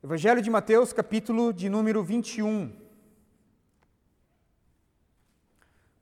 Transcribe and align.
Evangelho 0.00 0.40
de 0.40 0.48
Mateus, 0.48 0.92
capítulo 0.92 1.52
de 1.52 1.68
número 1.68 2.04
21. 2.04 2.72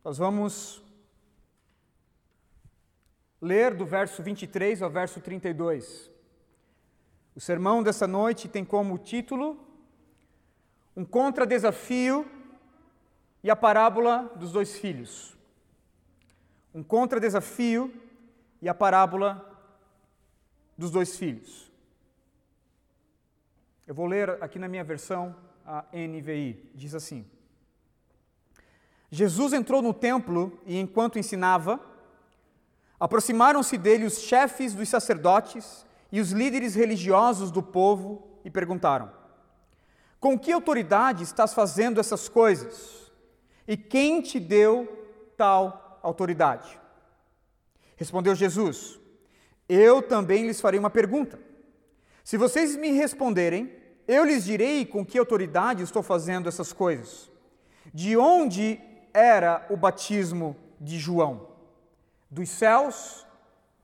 Nós 0.05 0.19
vamos 0.19 0.85
ler 3.41 3.75
do 3.75 3.87
verso 3.87 4.23
23 4.23 4.83
ao 4.83 4.91
verso 4.91 5.19
32. 5.23 6.11
O 7.35 7.41
sermão 7.41 7.83
dessa 7.83 8.07
noite 8.07 8.49
tem 8.49 8.67
como 8.67 8.99
título 8.99 9.59
Um 10.95 11.03
contra-desafio 11.03 12.31
e 13.43 13.51
a 13.51 13.57
parábola 13.57 14.31
dos 14.37 14.53
dois 14.53 14.79
filhos. 14.79 15.35
Um 16.75 16.83
contra-desafio 16.83 17.91
e 18.61 18.69
a 18.69 18.75
parábola 18.75 19.59
dos 20.77 20.91
dois 20.91 21.17
filhos. 21.17 21.66
Eu 23.87 23.95
vou 23.95 24.07
ler 24.07 24.43
aqui 24.43 24.59
na 24.59 24.67
minha 24.67 24.83
versão, 24.83 25.35
a 25.65 25.85
NVI. 25.93 26.71
Diz 26.75 26.93
assim: 26.93 27.25
Jesus 29.11 29.53
entrou 29.53 29.81
no 29.81 29.95
templo 29.95 30.59
e, 30.67 30.77
enquanto 30.77 31.21
ensinava, 31.21 31.81
aproximaram-se 32.99 33.79
dele 33.79 34.05
os 34.05 34.19
chefes 34.19 34.75
dos 34.75 34.89
sacerdotes 34.89 35.87
e 36.11 36.21
os 36.21 36.33
líderes 36.33 36.75
religiosos 36.75 37.53
do 37.53 37.63
povo 37.63 38.41
e 38.45 38.51
perguntaram: 38.51 39.09
Com 40.19 40.37
que 40.37 40.51
autoridade 40.51 41.23
estás 41.23 41.55
fazendo 41.55 42.01
essas 42.01 42.29
coisas? 42.29 43.13
E 43.69 43.77
quem 43.77 44.21
te 44.21 44.41
deu 44.41 45.07
tal 45.37 46.01
autoridade? 46.03 46.77
Respondeu 47.97 48.35
Jesus: 48.35 48.99
Eu 49.69 50.03
também 50.03 50.45
lhes 50.45 50.61
farei 50.61 50.81
uma 50.81 50.91
pergunta. 50.91 51.39
Se 52.27 52.37
vocês 52.37 52.75
me 52.75 52.91
responderem, 52.91 53.73
eu 54.09 54.25
lhes 54.25 54.45
direi 54.45 54.85
com 54.85 55.07
que 55.07 55.17
autoridade 55.17 55.85
estou 55.85 56.03
fazendo 56.03 56.49
essas 56.49 56.73
coisas. 56.73 57.31
De 57.95 58.17
onde 58.17 58.81
era 59.15 59.65
o 59.71 59.77
batismo 59.77 60.57
de 60.81 60.99
João? 60.99 61.47
Dos 62.29 62.49
céus 62.49 63.25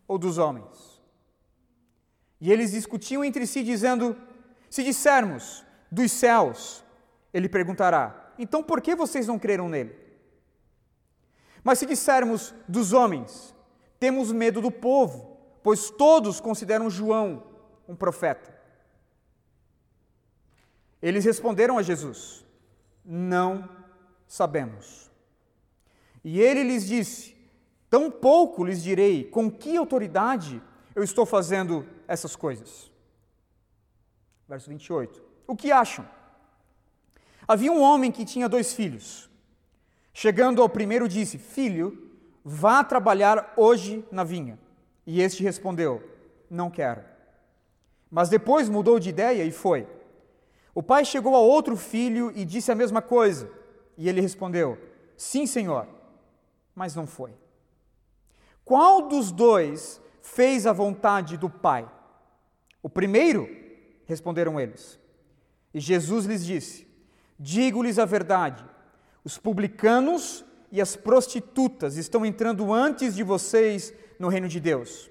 ou 0.08 0.18
dos 0.18 0.38
homens? 0.38 1.00
E 2.40 2.50
eles 2.50 2.72
discutiam 2.72 3.24
entre 3.24 3.46
si, 3.46 3.62
dizendo: 3.62 4.16
Se 4.68 4.82
dissermos 4.82 5.64
dos 5.88 6.10
céus, 6.10 6.84
ele 7.32 7.48
perguntará: 7.48 8.32
Então 8.36 8.60
por 8.60 8.80
que 8.80 8.96
vocês 8.96 9.28
não 9.28 9.38
creram 9.38 9.68
nele? 9.68 9.96
Mas 11.62 11.78
se 11.78 11.86
dissermos 11.86 12.52
dos 12.66 12.92
homens, 12.92 13.54
temos 14.00 14.32
medo 14.32 14.60
do 14.60 14.72
povo, 14.72 15.38
pois 15.62 15.90
todos 15.90 16.40
consideram 16.40 16.90
João 16.90 17.51
um 17.88 17.96
profeta. 17.96 18.52
Eles 21.00 21.24
responderam 21.24 21.78
a 21.78 21.82
Jesus: 21.82 22.44
Não 23.04 23.68
sabemos. 24.26 25.10
E 26.24 26.40
ele 26.40 26.62
lhes 26.62 26.86
disse: 26.86 27.36
Tão 27.90 28.10
pouco 28.10 28.64
lhes 28.64 28.82
direi 28.82 29.24
com 29.24 29.50
que 29.50 29.76
autoridade 29.76 30.62
eu 30.94 31.02
estou 31.02 31.26
fazendo 31.26 31.86
essas 32.06 32.36
coisas. 32.36 32.90
Verso 34.48 34.68
28. 34.70 35.22
O 35.46 35.56
que 35.56 35.72
acham? 35.72 36.08
Havia 37.46 37.72
um 37.72 37.82
homem 37.82 38.12
que 38.12 38.24
tinha 38.24 38.48
dois 38.48 38.72
filhos. 38.72 39.28
Chegando 40.14 40.62
ao 40.62 40.68
primeiro, 40.68 41.08
disse: 41.08 41.36
Filho, 41.38 42.10
vá 42.44 42.84
trabalhar 42.84 43.52
hoje 43.56 44.04
na 44.10 44.22
vinha. 44.22 44.58
E 45.06 45.20
este 45.20 45.42
respondeu: 45.42 46.02
Não 46.48 46.70
quero. 46.70 47.11
Mas 48.12 48.28
depois 48.28 48.68
mudou 48.68 49.00
de 49.00 49.08
ideia 49.08 49.42
e 49.42 49.50
foi. 49.50 49.88
O 50.74 50.82
pai 50.82 51.02
chegou 51.02 51.34
a 51.34 51.38
outro 51.38 51.78
filho 51.78 52.30
e 52.36 52.44
disse 52.44 52.70
a 52.70 52.74
mesma 52.74 53.00
coisa. 53.00 53.50
E 53.96 54.06
ele 54.06 54.20
respondeu: 54.20 54.78
Sim, 55.16 55.46
senhor, 55.46 55.88
mas 56.74 56.94
não 56.94 57.06
foi. 57.06 57.32
Qual 58.66 59.08
dos 59.08 59.32
dois 59.32 59.98
fez 60.20 60.66
a 60.66 60.74
vontade 60.74 61.38
do 61.38 61.48
pai? 61.48 61.90
O 62.82 62.88
primeiro, 62.90 63.48
responderam 64.04 64.60
eles. 64.60 65.00
E 65.72 65.80
Jesus 65.80 66.26
lhes 66.26 66.44
disse: 66.44 66.86
Digo-lhes 67.38 67.98
a 67.98 68.04
verdade: 68.04 68.62
os 69.24 69.38
publicanos 69.38 70.44
e 70.70 70.82
as 70.82 70.96
prostitutas 70.96 71.96
estão 71.96 72.26
entrando 72.26 72.74
antes 72.74 73.14
de 73.14 73.22
vocês 73.22 73.94
no 74.18 74.28
reino 74.28 74.48
de 74.48 74.60
Deus. 74.60 75.10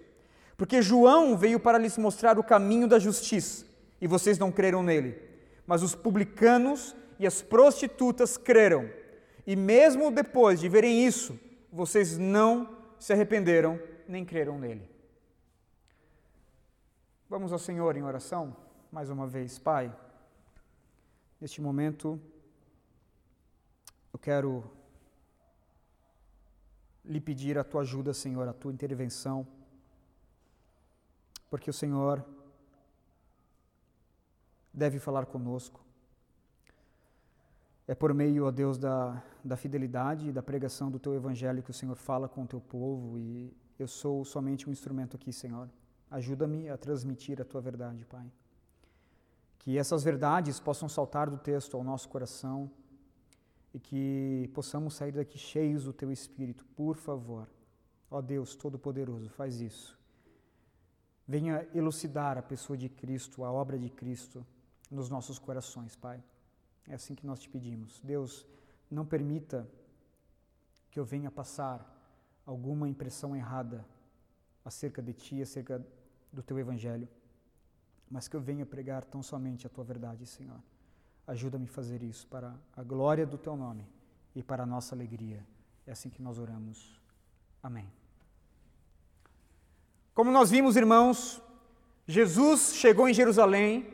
Porque 0.62 0.80
João 0.80 1.36
veio 1.36 1.60
para 1.60 1.80
lhes 1.80 1.98
mostrar 1.98 2.38
o 2.38 2.44
caminho 2.44 2.88
da 2.88 3.00
justiça, 3.00 3.66
e 4.00 4.06
vocês 4.06 4.38
não 4.38 4.52
creram 4.52 4.84
nele. 4.84 5.20
Mas 5.66 5.82
os 5.82 5.96
publicanos 5.96 6.96
e 7.18 7.26
as 7.26 7.42
prostitutas 7.42 8.38
creram. 8.38 8.88
E 9.48 9.56
mesmo 9.56 10.12
depois 10.12 10.60
de 10.60 10.70
verem 10.70 11.04
isso, 11.04 11.40
vocês 11.74 12.16
não 12.16 12.78
se 13.00 13.12
arrependeram 13.12 13.80
nem 14.08 14.24
creram 14.24 14.60
nele. 14.60 14.88
Vamos 17.28 17.52
ao 17.52 17.58
Senhor 17.58 17.98
em 17.98 18.04
oração, 18.04 18.56
mais 18.92 19.10
uma 19.10 19.26
vez, 19.26 19.58
Pai. 19.58 19.92
Neste 21.40 21.60
momento, 21.60 22.22
eu 24.14 24.20
quero 24.20 24.64
lhe 27.04 27.20
pedir 27.20 27.58
a 27.58 27.64
tua 27.64 27.82
ajuda, 27.82 28.14
Senhor, 28.14 28.48
a 28.48 28.54
tua 28.54 28.72
intervenção 28.72 29.48
porque 31.52 31.70
o 31.70 31.74
Senhor 31.74 32.26
deve 34.74 35.00
falar 35.00 35.26
conosco. 35.26 35.82
É 37.86 37.94
por 37.94 38.14
meio, 38.14 38.46
ó 38.46 38.52
Deus, 38.52 38.78
da, 38.78 39.22
da 39.44 39.58
fidelidade 39.58 40.30
e 40.30 40.32
da 40.32 40.42
pregação 40.42 40.90
do 40.90 40.98
Teu 40.98 41.14
Evangelho 41.14 41.62
que 41.62 41.70
o 41.70 41.74
Senhor 41.74 41.98
fala 41.98 42.30
com 42.30 42.44
o 42.44 42.48
Teu 42.48 42.62
povo 42.62 43.20
e 43.20 43.54
eu 43.78 43.86
sou 43.86 44.24
somente 44.24 44.70
um 44.70 44.72
instrumento 44.72 45.18
aqui, 45.18 45.34
Senhor. 45.34 45.70
Ajuda-me 46.10 46.70
a 46.70 46.78
transmitir 46.78 47.42
a 47.42 47.44
Tua 47.44 47.60
verdade, 47.60 48.06
Pai. 48.06 48.32
Que 49.60 49.78
essas 49.78 50.06
verdades 50.06 50.58
possam 50.58 50.88
saltar 50.88 51.30
do 51.30 51.38
texto 51.38 51.76
ao 51.76 51.84
nosso 51.84 52.08
coração 52.08 52.72
e 53.74 53.80
que 53.80 54.50
possamos 54.54 54.94
sair 54.94 55.12
daqui 55.12 55.38
cheios 55.38 55.84
do 55.84 55.92
Teu 55.92 56.14
Espírito, 56.14 56.64
por 56.78 56.96
favor. 56.96 57.46
Ó 58.10 58.22
Deus 58.22 58.56
Todo-Poderoso, 58.56 59.30
faz 59.30 59.60
isso 59.60 60.01
venha 61.32 61.66
elucidar 61.74 62.38
a 62.38 62.42
pessoa 62.42 62.76
de 62.76 62.90
Cristo, 62.90 63.46
a 63.46 63.52
obra 63.52 63.80
de 63.80 63.90
Cristo 63.90 64.46
nos 64.90 65.10
nossos 65.10 65.40
corações, 65.40 65.96
Pai. 65.96 66.22
É 66.86 66.94
assim 66.94 67.16
que 67.16 67.26
nós 67.26 67.40
te 67.40 67.50
pedimos. 67.50 68.02
Deus, 68.04 68.46
não 68.90 69.06
permita 69.06 69.66
que 70.92 71.00
eu 71.00 71.06
venha 71.06 71.32
passar 71.32 71.80
alguma 72.46 72.90
impressão 72.90 73.34
errada 73.34 73.86
acerca 74.66 75.02
de 75.02 75.14
Ti, 75.14 75.42
acerca 75.42 75.82
do 76.34 76.44
Teu 76.44 76.60
Evangelho, 76.60 77.08
mas 78.10 78.28
que 78.28 78.36
eu 78.36 78.42
venha 78.42 78.66
pregar 78.66 79.06
tão 79.06 79.24
somente 79.24 79.66
a 79.66 79.70
Tua 79.70 79.86
verdade, 79.86 80.26
Senhor. 80.26 80.62
Ajuda-me 81.26 81.66
a 81.66 81.70
fazer 81.70 82.04
isso 82.04 82.28
para 82.28 82.54
a 82.76 82.84
glória 82.84 83.26
do 83.26 83.38
Teu 83.38 83.56
nome 83.56 83.88
e 84.36 84.44
para 84.44 84.64
a 84.64 84.66
nossa 84.66 84.94
alegria. 84.94 85.48
É 85.88 85.94
assim 85.94 86.10
que 86.10 86.22
nós 86.22 86.38
oramos. 86.38 87.00
Amém. 87.64 88.01
Como 90.14 90.30
nós 90.30 90.52
vimos, 90.52 90.76
irmãos, 90.76 91.42
Jesus 92.06 92.74
chegou 92.76 93.08
em 93.08 93.14
Jerusalém 93.14 93.88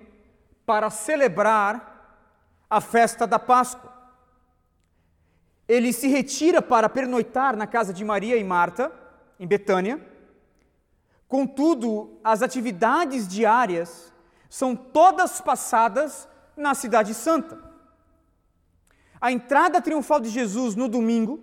para 0.66 0.90
celebrar 0.90 2.26
a 2.70 2.82
festa 2.82 3.28
da 3.28 3.38
Páscoa. 3.38 3.94
Ele 5.68 5.94
se 5.94 6.08
retira 6.08 6.62
para 6.62 6.90
pernoitar 6.90 7.56
na 7.56 7.68
casa 7.68 7.94
de 7.94 8.04
Maria 8.04 8.36
e 8.36 8.44
Marta, 8.44 8.92
em 9.40 9.46
Betânia. 9.46 10.04
Contudo, 11.28 12.18
as 12.24 12.42
atividades 12.42 13.28
diárias 13.28 14.12
são 14.50 14.76
todas 14.76 15.40
passadas 15.40 16.28
na 16.56 16.74
Cidade 16.74 17.14
Santa. 17.14 17.62
A 19.22 19.32
entrada 19.32 19.82
triunfal 19.82 20.20
de 20.20 20.30
Jesus 20.30 20.76
no 20.76 20.88
domingo, 20.88 21.40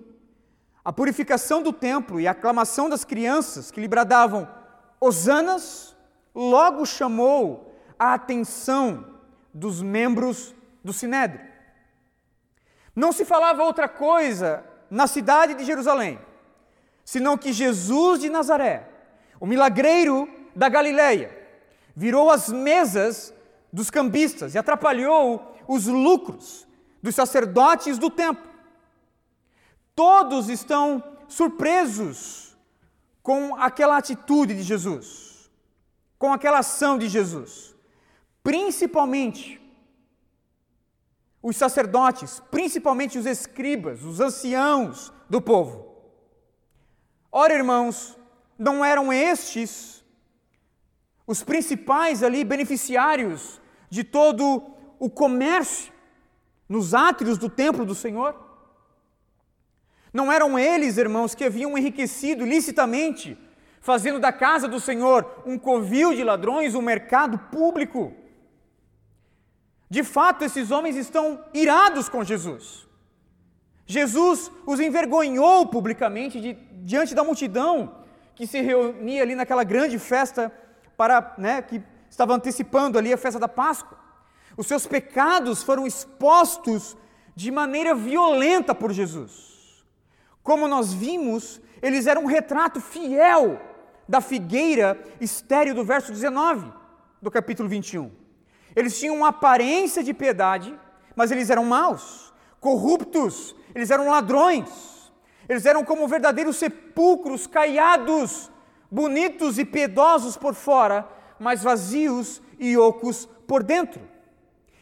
a 0.85 0.93
purificação 0.93 1.63
do 1.63 1.73
templo 1.73 2.21
e 2.21 2.27
a 2.27 2.33
aclamação 2.33 2.89
das 2.89 3.05
crianças 3.05 3.71
que 3.71 3.81
lhe 3.81 3.89
bradavam 3.89 4.64
Osanas 5.05 5.95
logo 6.35 6.87
chamou 6.87 7.75
a 7.99 8.15
atenção 8.15 9.05
dos 9.53 9.83
membros 9.83 10.55
do 10.83 10.95
Sinédrio. 10.95 11.45
Não 12.97 13.13
se 13.13 13.23
falava 13.23 13.63
outra 13.63 13.87
coisa 13.87 14.65
na 14.89 15.07
cidade 15.07 15.53
de 15.53 15.63
Jerusalém, 15.63 16.19
senão 17.05 17.37
que 17.37 17.53
Jesus 17.53 18.21
de 18.21 18.31
Nazaré, 18.31 18.89
o 19.39 19.47
milagreiro 19.47 20.27
da 20.57 20.71
Galileia, 20.71 21.39
virou 21.95 22.31
as 22.31 22.49
mesas 22.49 23.35
dos 23.71 23.91
cambistas 23.91 24.55
e 24.55 24.59
atrapalhou 24.59 25.55
os 25.69 25.87
lucros 25.87 26.67
dos 27.03 27.15
sacerdotes 27.15 27.99
do 27.99 28.09
templo. 28.09 28.51
Todos 29.95 30.49
estão 30.49 31.05
surpresos 31.29 32.44
com 33.25 33.57
aquela 33.57 33.97
atitude 33.97 34.55
de 34.55 34.63
Jesus, 34.63 35.51
com 36.19 36.31
aquela 36.31 36.59
ação 36.59 36.99
de 36.99 37.09
Jesus. 37.09 37.75
principalmente 38.43 39.59
os 41.43 41.57
sacerdotes, 41.57 42.43
principalmente 42.51 43.19
os 43.19 43.25
escribas, 43.25 44.03
os 44.03 44.21
anciãos 44.21 45.11
do 45.31 45.41
povo. 45.41 45.95
Ora, 47.33 47.55
irmãos, 47.55 48.19
não 48.59 48.85
eram 48.85 49.11
estes 49.11 50.05
os 51.27 51.43
principais 51.43 52.23
ali 52.23 52.45
beneficiários 52.45 53.59
de 53.89 54.05
todo 54.05 54.63
o 54.99 55.09
comércio 55.09 55.91
nos 56.69 56.93
átrios 56.93 57.39
do 57.39 57.49
templo 57.49 57.87
do 57.87 57.95
Senhor? 57.95 58.44
Não 60.15 60.31
eram 60.31 60.57
eles, 60.57 60.97
irmãos, 60.97 61.35
que 61.35 61.45
haviam 61.45 61.77
enriquecido 61.77 62.45
licitamente, 62.45 63.37
fazendo 63.81 64.21
da 64.21 64.33
casa 64.33 64.69
do 64.69 64.79
Senhor 64.79 65.43
um 65.45 65.59
covil 65.59 66.15
de 66.15 66.23
ladrões, 66.23 66.77
um 66.77 66.81
mercado 66.81 67.37
público? 67.51 68.15
De 69.91 70.05
fato, 70.05 70.45
esses 70.45 70.71
homens 70.71 70.95
estão 70.95 71.45
irados 71.53 72.09
com 72.09 72.23
Jesus. 72.23 72.87
Jesus 73.85 74.53
os 74.65 74.79
envergonhou 74.79 75.67
publicamente 75.67 76.41
de, 76.41 76.53
diante 76.85 77.13
da 77.13 77.25
multidão 77.25 77.97
que 78.37 78.47
se 78.47 78.61
reunia 78.61 79.23
ali 79.23 79.35
naquela 79.35 79.65
grande 79.65 79.99
festa 79.99 80.53
para, 80.97 81.35
né, 81.37 81.61
que 81.61 81.83
estava 82.09 82.35
antecipando 82.35 82.99
ali 82.99 83.13
a 83.13 83.19
festa 83.19 83.41
da 83.41 83.49
Páscoa. 83.49 83.99
Os 84.57 84.69
seus 84.69 84.87
pecados 84.87 85.65
foram 85.65 85.89
expostos 85.89 86.97
de 87.35 87.51
maneira 87.51 87.97
violenta 87.97 88.73
por 88.73 88.93
Jesus. 88.93 89.54
Como 90.45 90.69
nós 90.69 90.93
vimos, 90.93 91.59
eles 91.81 92.07
eram 92.07 92.25
um 92.25 92.27
retrato 92.27 92.79
fiel 92.79 93.59
da 94.07 94.21
figueira 94.21 95.03
estéril 95.19 95.75
do 95.75 95.83
verso 95.83 96.13
19 96.13 96.71
do 97.21 97.31
capítulo 97.31 97.67
21. 97.67 98.13
Eles 98.77 99.01
tinham 99.01 99.17
uma 99.17 99.29
aparência 99.29 100.05
de 100.05 100.13
piedade, 100.13 100.79
mas 101.17 101.31
eles 101.31 101.49
eram 101.49 101.65
maus, 101.65 102.31
corruptos, 102.61 103.57
eles 103.75 103.91
eram 103.91 104.11
ladrões, 104.11 105.11
eles 105.49 105.65
eram 105.65 105.83
como 105.83 106.07
verdadeiros 106.07 106.57
sepulcros 106.57 107.47
caiados, 107.47 108.51
bonitos 108.91 109.59
e 109.59 109.65
piedosos 109.65 110.37
por 110.37 110.53
fora, 110.55 111.09
mas 111.39 111.63
vazios 111.63 112.43
e 112.59 112.77
ocos 112.77 113.27
por 113.47 113.63
dentro. 113.63 114.03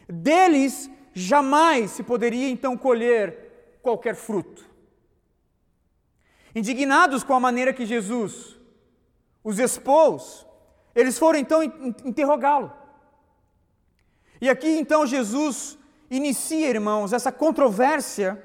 Deles 0.09 0.89
jamais 1.13 1.91
se 1.91 2.03
poderia 2.03 2.49
então 2.49 2.75
colher 2.75 3.77
qualquer 3.81 4.15
fruto. 4.15 4.72
Indignados 6.55 7.23
com 7.23 7.33
a 7.33 7.39
maneira 7.39 7.73
que 7.73 7.85
Jesus 7.85 8.57
os 9.43 9.59
expôs, 9.59 10.45
eles 10.95 11.17
foram 11.17 11.39
então 11.39 11.61
interrogá-lo. 12.05 12.71
E 14.39 14.49
aqui 14.49 14.67
então 14.67 15.05
Jesus 15.05 15.77
inicia, 16.09 16.69
irmãos, 16.69 17.11
essa 17.13 17.31
controvérsia 17.31 18.41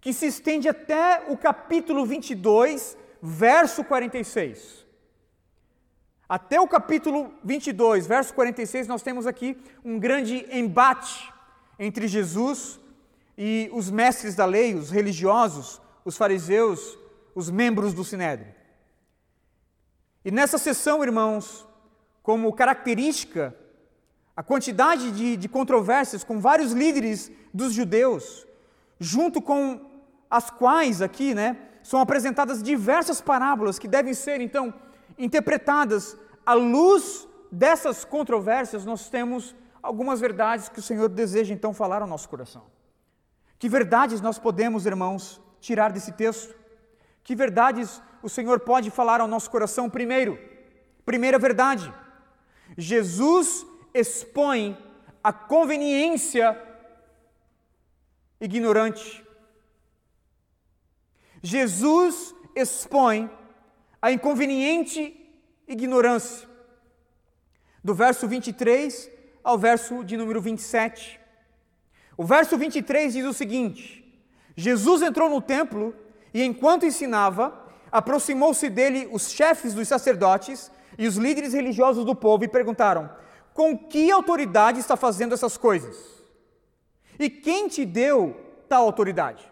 que 0.00 0.12
se 0.12 0.26
estende 0.26 0.68
até 0.68 1.24
o 1.28 1.36
capítulo 1.36 2.04
22, 2.04 2.96
verso 3.22 3.84
46. 3.84 4.86
Até 6.28 6.60
o 6.60 6.68
capítulo 6.68 7.32
22, 7.44 8.06
verso 8.06 8.32
46, 8.34 8.86
nós 8.86 9.02
temos 9.02 9.26
aqui 9.26 9.58
um 9.84 9.98
grande 9.98 10.46
embate 10.50 11.32
entre 11.78 12.06
Jesus 12.06 12.78
e 13.36 13.68
os 13.72 13.90
mestres 13.90 14.34
da 14.34 14.44
lei, 14.44 14.74
os 14.74 14.90
religiosos, 14.90 15.79
os 16.04 16.16
fariseus, 16.16 16.98
os 17.34 17.50
membros 17.50 17.92
do 17.94 18.04
sinédrio. 18.04 18.54
E 20.24 20.30
nessa 20.30 20.58
sessão, 20.58 21.02
irmãos, 21.02 21.66
como 22.22 22.52
característica 22.52 23.56
a 24.36 24.42
quantidade 24.42 25.10
de, 25.12 25.36
de 25.36 25.48
controvérsias 25.48 26.24
com 26.24 26.40
vários 26.40 26.72
líderes 26.72 27.30
dos 27.52 27.74
judeus, 27.74 28.46
junto 28.98 29.42
com 29.42 29.80
as 30.30 30.50
quais 30.50 31.02
aqui, 31.02 31.34
né, 31.34 31.58
são 31.82 32.00
apresentadas 32.00 32.62
diversas 32.62 33.20
parábolas 33.20 33.78
que 33.78 33.88
devem 33.88 34.14
ser 34.14 34.40
então 34.40 34.72
interpretadas 35.18 36.16
à 36.46 36.54
luz 36.54 37.28
dessas 37.52 38.04
controvérsias, 38.04 38.84
nós 38.84 39.10
temos 39.10 39.54
algumas 39.82 40.20
verdades 40.20 40.68
que 40.68 40.78
o 40.78 40.82
Senhor 40.82 41.08
deseja 41.08 41.52
então 41.52 41.74
falar 41.74 42.00
ao 42.00 42.08
nosso 42.08 42.28
coração. 42.28 42.62
Que 43.58 43.68
verdades 43.68 44.20
nós 44.20 44.38
podemos, 44.38 44.86
irmãos, 44.86 45.40
tirar 45.60 45.92
desse 45.92 46.12
texto? 46.12 46.54
Que 47.22 47.34
verdades 47.34 48.02
o 48.22 48.28
Senhor 48.28 48.60
pode 48.60 48.90
falar 48.90 49.20
ao 49.20 49.28
nosso 49.28 49.50
coração 49.50 49.88
primeiro? 49.88 50.38
Primeira 51.04 51.38
verdade: 51.38 51.92
Jesus 52.76 53.66
expõe 53.92 54.76
a 55.22 55.32
conveniência 55.32 56.60
ignorante. 58.40 59.24
Jesus 61.42 62.34
expõe 62.54 63.30
a 64.00 64.10
inconveniente 64.10 65.16
ignorância. 65.66 66.48
Do 67.82 67.94
verso 67.94 68.28
23 68.28 69.10
ao 69.42 69.58
verso 69.58 70.04
de 70.04 70.16
número 70.16 70.40
27. 70.40 71.18
O 72.16 72.24
verso 72.24 72.56
23 72.58 73.14
diz 73.14 73.24
o 73.24 73.32
seguinte: 73.32 74.09
Jesus 74.56 75.02
entrou 75.02 75.28
no 75.30 75.40
templo 75.40 75.94
e, 76.32 76.42
enquanto 76.42 76.86
ensinava, 76.86 77.54
aproximou-se 77.90 78.68
dele 78.68 79.08
os 79.10 79.30
chefes 79.30 79.74
dos 79.74 79.88
sacerdotes 79.88 80.70
e 80.98 81.06
os 81.06 81.16
líderes 81.16 81.52
religiosos 81.52 82.04
do 82.04 82.14
povo 82.14 82.44
e 82.44 82.48
perguntaram: 82.48 83.10
com 83.52 83.76
que 83.76 84.10
autoridade 84.10 84.78
está 84.78 84.96
fazendo 84.96 85.34
essas 85.34 85.56
coisas? 85.56 85.96
E 87.18 87.28
quem 87.28 87.68
te 87.68 87.84
deu 87.84 88.36
tal 88.68 88.84
autoridade? 88.84 89.50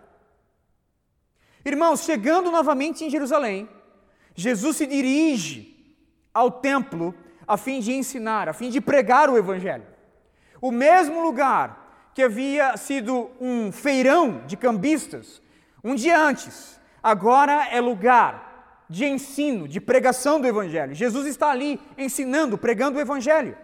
Irmãos, 1.65 2.03
chegando 2.05 2.51
novamente 2.51 3.05
em 3.05 3.11
Jerusalém, 3.11 3.69
Jesus 4.35 4.77
se 4.77 4.87
dirige 4.87 5.97
ao 6.33 6.51
templo 6.51 7.15
a 7.47 7.57
fim 7.57 7.81
de 7.81 7.93
ensinar, 7.93 8.49
a 8.49 8.53
fim 8.53 8.71
de 8.71 8.81
pregar 8.81 9.29
o 9.29 9.37
Evangelho. 9.37 9.87
O 10.61 10.71
mesmo 10.71 11.21
lugar 11.21 11.88
que 12.19 12.23
havia 12.25 12.77
sido 12.77 13.31
um 13.41 13.71
feirão 13.71 14.43
de 14.45 14.57
cambistas 14.57 15.41
um 15.85 15.95
dia 15.95 16.21
antes, 16.21 16.81
agora 17.01 17.69
é 17.69 17.81
lugar 17.81 18.83
de 18.91 19.07
ensino, 19.07 19.69
de 19.69 19.81
pregação 19.81 20.41
do 20.41 20.49
Evangelho. 20.49 20.97
Jesus 20.97 21.27
está 21.27 21.49
ali 21.49 21.81
ensinando, 21.97 22.59
pregando 22.59 22.99
o 22.99 23.01
Evangelho. 23.01 23.57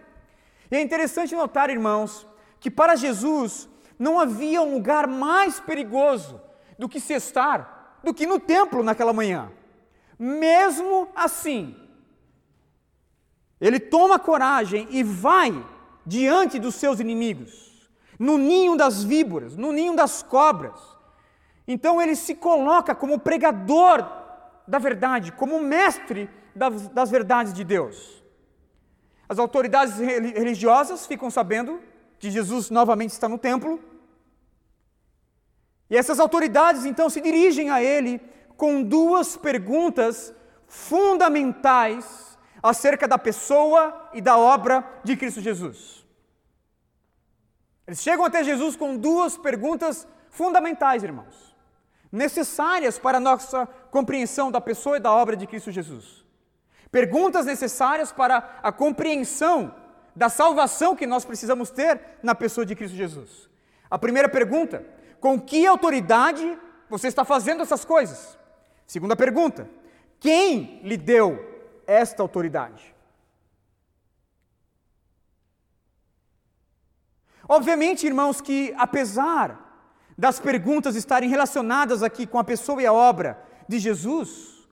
E 0.71 0.75
é 0.77 0.81
interessante 0.81 1.35
notar, 1.35 1.69
irmãos, 1.69 2.25
que 2.57 2.71
para 2.71 2.95
Jesus 2.95 3.67
não 3.99 4.17
havia 4.17 4.61
um 4.61 4.73
lugar 4.73 5.05
mais 5.05 5.59
perigoso 5.59 6.39
do 6.79 6.87
que 6.87 7.01
se 7.01 7.11
estar, 7.11 7.99
do 8.05 8.13
que 8.13 8.25
no 8.25 8.39
templo 8.39 8.81
naquela 8.81 9.11
manhã. 9.11 9.51
Mesmo 10.17 11.09
assim, 11.13 11.75
ele 13.59 13.81
toma 13.81 14.17
coragem 14.17 14.87
e 14.91 15.03
vai 15.03 15.61
diante 16.05 16.57
dos 16.57 16.75
seus 16.75 17.01
inimigos, 17.01 17.74
no 18.19 18.37
ninho 18.37 18.75
das 18.75 19.03
víboras, 19.03 19.55
no 19.55 19.71
ninho 19.71 19.95
das 19.95 20.23
cobras. 20.23 20.79
Então 21.67 22.01
ele 22.01 22.15
se 22.15 22.35
coloca 22.35 22.93
como 22.93 23.19
pregador 23.19 24.05
da 24.67 24.79
verdade, 24.79 25.31
como 25.31 25.59
mestre 25.59 26.29
das, 26.55 26.87
das 26.89 27.09
verdades 27.11 27.53
de 27.53 27.63
Deus. 27.63 28.23
As 29.27 29.39
autoridades 29.39 29.97
religiosas 29.97 31.05
ficam 31.05 31.31
sabendo 31.31 31.81
que 32.19 32.29
Jesus 32.29 32.69
novamente 32.69 33.11
está 33.11 33.27
no 33.27 33.37
templo. 33.37 33.79
E 35.89 35.97
essas 35.97 36.19
autoridades 36.19 36.85
então 36.85 37.09
se 37.09 37.21
dirigem 37.21 37.69
a 37.69 37.81
ele 37.81 38.21
com 38.55 38.83
duas 38.83 39.35
perguntas 39.35 40.33
fundamentais 40.67 42.37
acerca 42.61 43.07
da 43.07 43.17
pessoa 43.17 44.09
e 44.13 44.21
da 44.21 44.37
obra 44.37 44.83
de 45.03 45.15
Cristo 45.15 45.41
Jesus. 45.41 46.04
Eles 47.87 48.01
chegam 48.01 48.25
até 48.25 48.43
Jesus 48.43 48.75
com 48.75 48.97
duas 48.97 49.37
perguntas 49.37 50.07
fundamentais, 50.29 51.03
irmãos, 51.03 51.55
necessárias 52.11 52.97
para 52.97 53.17
a 53.17 53.21
nossa 53.21 53.67
compreensão 53.91 54.51
da 54.51 54.59
pessoa 54.59 54.97
e 54.97 54.99
da 54.99 55.11
obra 55.11 55.35
de 55.35 55.45
Cristo 55.45 55.71
Jesus. 55.71 56.25
Perguntas 56.91 57.45
necessárias 57.45 58.11
para 58.11 58.59
a 58.63 58.71
compreensão 58.71 59.73
da 60.15 60.29
salvação 60.29 60.95
que 60.95 61.05
nós 61.05 61.25
precisamos 61.25 61.69
ter 61.69 61.99
na 62.23 62.33
pessoa 62.33 62.65
de 62.65 62.75
Cristo 62.75 62.95
Jesus. 62.95 63.49
A 63.89 63.99
primeira 63.99 64.29
pergunta: 64.29 64.83
com 65.19 65.39
que 65.39 65.65
autoridade 65.67 66.57
você 66.89 67.07
está 67.07 67.25
fazendo 67.25 67.61
essas 67.61 67.83
coisas? 67.83 68.37
Segunda 68.87 69.15
pergunta: 69.15 69.69
quem 70.19 70.79
lhe 70.83 70.97
deu 70.97 71.63
esta 71.85 72.23
autoridade? 72.23 72.94
Obviamente, 77.47 78.07
irmãos, 78.07 78.41
que 78.41 78.73
apesar 78.77 79.61
das 80.17 80.39
perguntas 80.39 80.95
estarem 80.95 81.29
relacionadas 81.29 82.01
aqui 82.01 82.25
com 82.25 82.39
a 82.39 82.43
pessoa 82.43 82.81
e 82.81 82.85
a 82.85 82.93
obra 82.93 83.41
de 83.67 83.79
Jesus, 83.79 84.67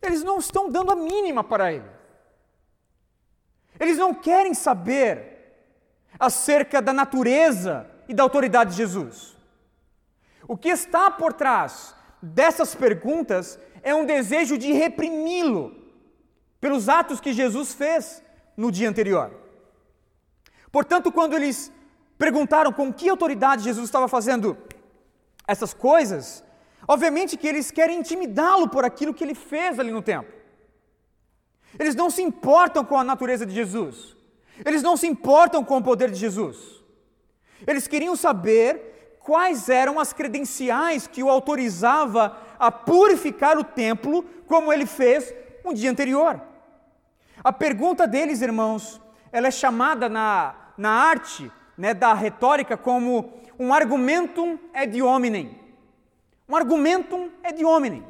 eles 0.00 0.22
não 0.22 0.38
estão 0.38 0.70
dando 0.70 0.92
a 0.92 0.96
mínima 0.96 1.44
para 1.44 1.72
ele. 1.72 1.88
Eles 3.78 3.96
não 3.96 4.12
querem 4.12 4.54
saber 4.54 5.38
acerca 6.18 6.82
da 6.82 6.92
natureza 6.92 7.88
e 8.08 8.14
da 8.14 8.22
autoridade 8.22 8.70
de 8.70 8.76
Jesus. 8.76 9.36
O 10.46 10.56
que 10.56 10.68
está 10.68 11.10
por 11.10 11.32
trás 11.32 11.94
dessas 12.20 12.74
perguntas 12.74 13.58
é 13.82 13.94
um 13.94 14.04
desejo 14.04 14.58
de 14.58 14.72
reprimi-lo 14.72 15.76
pelos 16.60 16.88
atos 16.88 17.20
que 17.20 17.32
Jesus 17.32 17.72
fez 17.74 18.22
no 18.56 18.72
dia 18.72 18.88
anterior. 18.88 19.30
Portanto, 20.72 21.12
quando 21.12 21.34
eles 21.34 21.72
perguntaram 22.18 22.72
com 22.72 22.92
que 22.92 23.08
autoridade 23.08 23.64
Jesus 23.64 23.84
estava 23.86 24.08
fazendo 24.08 24.58
essas 25.46 25.72
coisas, 25.72 26.44
obviamente 26.86 27.36
que 27.36 27.46
eles 27.46 27.70
querem 27.70 28.00
intimidá-lo 28.00 28.68
por 28.68 28.84
aquilo 28.84 29.14
que 29.14 29.24
ele 29.24 29.34
fez 29.34 29.78
ali 29.78 29.90
no 29.90 30.02
templo. 30.02 30.34
Eles 31.78 31.94
não 31.94 32.10
se 32.10 32.22
importam 32.22 32.84
com 32.84 32.98
a 32.98 33.04
natureza 33.04 33.46
de 33.46 33.54
Jesus. 33.54 34.16
Eles 34.64 34.82
não 34.82 34.96
se 34.96 35.06
importam 35.06 35.64
com 35.64 35.76
o 35.78 35.82
poder 35.82 36.10
de 36.10 36.18
Jesus. 36.18 36.82
Eles 37.66 37.86
queriam 37.86 38.16
saber 38.16 39.18
quais 39.20 39.68
eram 39.68 40.00
as 40.00 40.12
credenciais 40.12 41.06
que 41.06 41.22
o 41.22 41.28
autorizava 41.28 42.36
a 42.58 42.72
purificar 42.72 43.58
o 43.58 43.64
templo, 43.64 44.24
como 44.46 44.72
ele 44.72 44.86
fez 44.86 45.32
um 45.64 45.72
dia 45.72 45.90
anterior. 45.90 46.40
A 47.44 47.52
pergunta 47.52 48.06
deles, 48.06 48.42
irmãos, 48.42 49.00
ela 49.30 49.48
é 49.48 49.50
chamada 49.50 50.08
na, 50.08 50.54
na 50.76 50.90
arte 50.90 51.50
né, 51.78 51.94
da 51.94 52.12
retórica 52.12 52.76
como 52.76 53.32
um 53.58 53.72
argumentum 53.72 54.58
ad 54.74 55.00
hominem. 55.00 55.56
Um 56.48 56.56
argumentum 56.56 57.30
ad 57.44 57.64
hominem. 57.64 58.04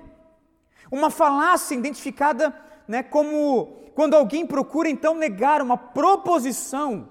Uma 0.90 1.10
falácia 1.10 1.74
identificada 1.74 2.54
né, 2.88 3.02
como 3.02 3.76
quando 3.94 4.14
alguém 4.14 4.46
procura 4.46 4.88
então 4.88 5.14
negar 5.14 5.60
uma 5.60 5.76
proposição 5.76 7.08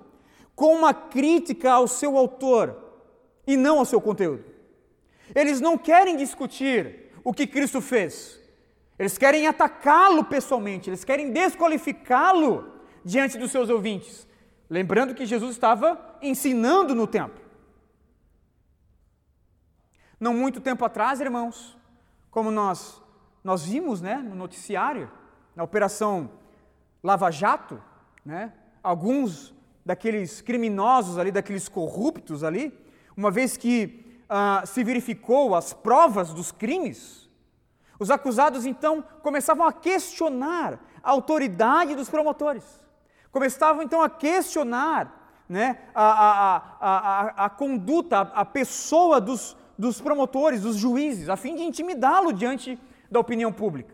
com 0.56 0.74
uma 0.74 0.94
crítica 0.94 1.72
ao 1.72 1.88
seu 1.88 2.18
autor 2.18 2.76
e 3.46 3.56
não 3.56 3.78
ao 3.78 3.86
seu 3.86 4.02
conteúdo. 4.02 4.44
Eles 5.36 5.62
não 5.62 5.78
querem 5.78 6.18
discutir 6.18 7.12
o 7.24 7.34
que 7.34 7.46
Cristo 7.46 7.82
fez. 7.82 8.40
Eles 8.98 9.18
querem 9.18 9.46
atacá-lo 9.46 10.24
pessoalmente, 10.24 10.90
eles 10.90 11.04
querem 11.04 11.32
desqualificá-lo 11.32 12.74
diante 13.06 13.38
dos 13.38 13.52
seus 13.52 13.70
ouvintes. 13.70 14.26
Lembrando 14.70 15.16
que 15.16 15.26
Jesus 15.26 15.52
estava 15.52 16.18
ensinando 16.22 16.94
no 16.94 17.08
templo. 17.08 17.42
Não 20.20 20.34
muito 20.34 20.60
tempo 20.60 20.84
atrás, 20.84 21.22
irmãos, 21.22 21.78
como 22.30 22.52
nós 22.52 23.02
nós 23.48 23.64
vimos, 23.64 24.02
né, 24.02 24.18
no 24.18 24.36
noticiário, 24.36 25.10
na 25.56 25.64
operação 25.64 26.30
Lava 27.02 27.32
Jato, 27.32 27.82
né, 28.26 28.52
alguns 28.84 29.56
daqueles 29.86 30.42
criminosos 30.42 31.18
ali, 31.18 31.32
daqueles 31.32 31.70
corruptos 31.70 32.44
ali, 32.44 32.78
uma 33.16 33.32
vez 33.32 33.56
que 33.56 34.22
ah, 34.28 34.64
se 34.66 34.84
verificou 34.84 35.56
as 35.56 35.72
provas 35.72 36.34
dos 36.34 36.52
crimes, 36.52 37.30
os 37.98 38.12
acusados 38.12 38.66
então 38.66 39.02
começavam 39.24 39.66
a 39.66 39.72
questionar 39.72 40.78
a 41.02 41.10
autoridade 41.10 41.96
dos 41.96 42.10
promotores, 42.10 42.66
começavam 43.38 43.84
então 43.84 44.02
a 44.02 44.10
questionar 44.10 45.44
né, 45.48 45.78
a, 45.94 46.08
a, 46.08 46.58
a, 46.80 47.46
a, 47.46 47.50
conduta, 47.52 48.20
a, 48.20 48.44
pessoa 48.44 49.22
dos, 49.22 49.56
dos 49.78 50.02
promotores, 50.02 50.62
dos 50.62 50.76
juízes, 50.76 51.30
a 51.30 51.38
fim 51.38 51.56
de 51.56 51.62
intimidá-lo 51.62 52.34
diante 52.34 52.80
da 53.12 53.20
opinião 53.20 53.54
pública. 53.54 53.94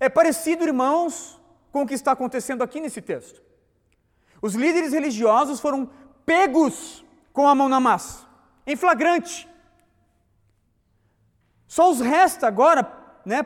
É 0.00 0.08
parecido, 0.08 0.64
irmãos, 0.64 1.38
com 1.70 1.82
o 1.82 1.86
que 1.86 1.92
está 1.92 2.12
acontecendo 2.12 2.62
aqui 2.62 2.80
nesse 2.80 3.02
texto. 3.02 3.42
Os 4.40 4.54
líderes 4.54 4.94
religiosos 4.94 5.60
foram 5.60 5.90
pegos 6.24 7.04
com 7.30 7.46
a 7.46 7.54
mão 7.54 7.68
na 7.68 7.78
massa, 7.78 8.26
em 8.66 8.74
flagrante. 8.74 9.46
Só 11.66 11.90
os 11.90 12.00
resta 12.00 12.46
agora, 12.46 12.90
né, 13.22 13.44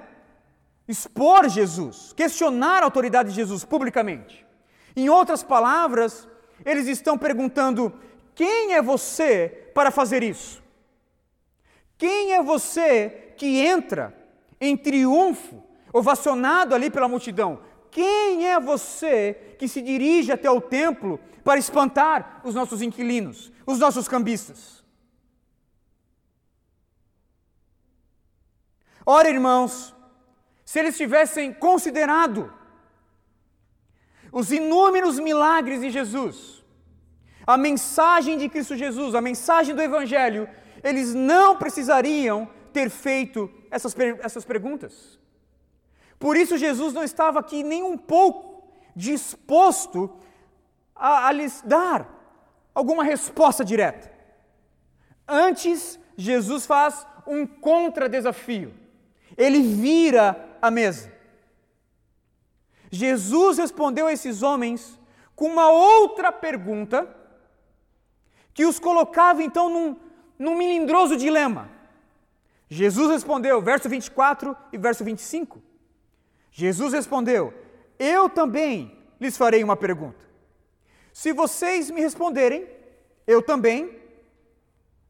expor 0.86 1.48
Jesus, 1.48 2.12
questionar 2.12 2.82
a 2.82 2.84
autoridade 2.84 3.30
de 3.30 3.34
Jesus 3.34 3.64
publicamente. 3.64 4.51
Em 4.94 5.08
outras 5.08 5.42
palavras, 5.42 6.28
eles 6.64 6.86
estão 6.86 7.16
perguntando: 7.18 7.92
quem 8.34 8.74
é 8.74 8.82
você 8.82 9.70
para 9.74 9.90
fazer 9.90 10.22
isso? 10.22 10.62
Quem 11.96 12.32
é 12.32 12.42
você 12.42 13.34
que 13.36 13.60
entra 13.60 14.16
em 14.60 14.76
triunfo, 14.76 15.62
ovacionado 15.92 16.74
ali 16.74 16.90
pela 16.90 17.08
multidão? 17.08 17.60
Quem 17.90 18.48
é 18.48 18.58
você 18.58 19.54
que 19.58 19.68
se 19.68 19.82
dirige 19.82 20.32
até 20.32 20.50
o 20.50 20.60
templo 20.60 21.20
para 21.44 21.58
espantar 21.58 22.40
os 22.44 22.54
nossos 22.54 22.80
inquilinos, 22.80 23.52
os 23.66 23.78
nossos 23.78 24.08
cambistas? 24.08 24.82
Ora, 29.04 29.28
irmãos, 29.28 29.94
se 30.64 30.78
eles 30.78 30.96
tivessem 30.96 31.52
considerado 31.52 32.52
os 34.32 34.50
inúmeros 34.50 35.18
milagres 35.18 35.82
de 35.82 35.90
Jesus, 35.90 36.64
a 37.46 37.58
mensagem 37.58 38.38
de 38.38 38.48
Cristo 38.48 38.74
Jesus, 38.74 39.14
a 39.14 39.20
mensagem 39.20 39.74
do 39.74 39.82
Evangelho, 39.82 40.48
eles 40.82 41.12
não 41.12 41.56
precisariam 41.56 42.48
ter 42.72 42.88
feito 42.88 43.50
essas, 43.70 43.94
essas 44.20 44.44
perguntas. 44.44 45.20
Por 46.18 46.36
isso, 46.36 46.56
Jesus 46.56 46.94
não 46.94 47.04
estava 47.04 47.40
aqui 47.40 47.62
nem 47.62 47.82
um 47.82 47.98
pouco 47.98 48.72
disposto 48.96 50.10
a, 50.94 51.28
a 51.28 51.32
lhes 51.32 51.62
dar 51.62 52.08
alguma 52.74 53.04
resposta 53.04 53.64
direta. 53.64 54.10
Antes, 55.28 55.98
Jesus 56.16 56.64
faz 56.64 57.06
um 57.26 57.46
contra-desafio. 57.46 58.72
Ele 59.36 59.62
vira 59.62 60.56
a 60.60 60.70
mesa. 60.70 61.11
Jesus 62.94 63.56
respondeu 63.56 64.06
a 64.06 64.12
esses 64.12 64.42
homens 64.42 65.00
com 65.34 65.46
uma 65.46 65.70
outra 65.70 66.30
pergunta 66.30 67.08
que 68.52 68.66
os 68.66 68.78
colocava 68.78 69.42
então 69.42 69.70
num, 69.70 69.96
num 70.38 70.54
melindroso 70.54 71.16
dilema. 71.16 71.70
Jesus 72.68 73.10
respondeu, 73.10 73.62
verso 73.62 73.88
24 73.88 74.54
e 74.70 74.76
verso 74.76 75.02
25. 75.02 75.62
Jesus 76.50 76.92
respondeu: 76.92 77.54
Eu 77.98 78.28
também 78.28 78.94
lhes 79.18 79.38
farei 79.38 79.64
uma 79.64 79.76
pergunta. 79.76 80.26
Se 81.14 81.32
vocês 81.32 81.90
me 81.90 82.02
responderem, 82.02 82.68
eu 83.26 83.40
também 83.40 83.98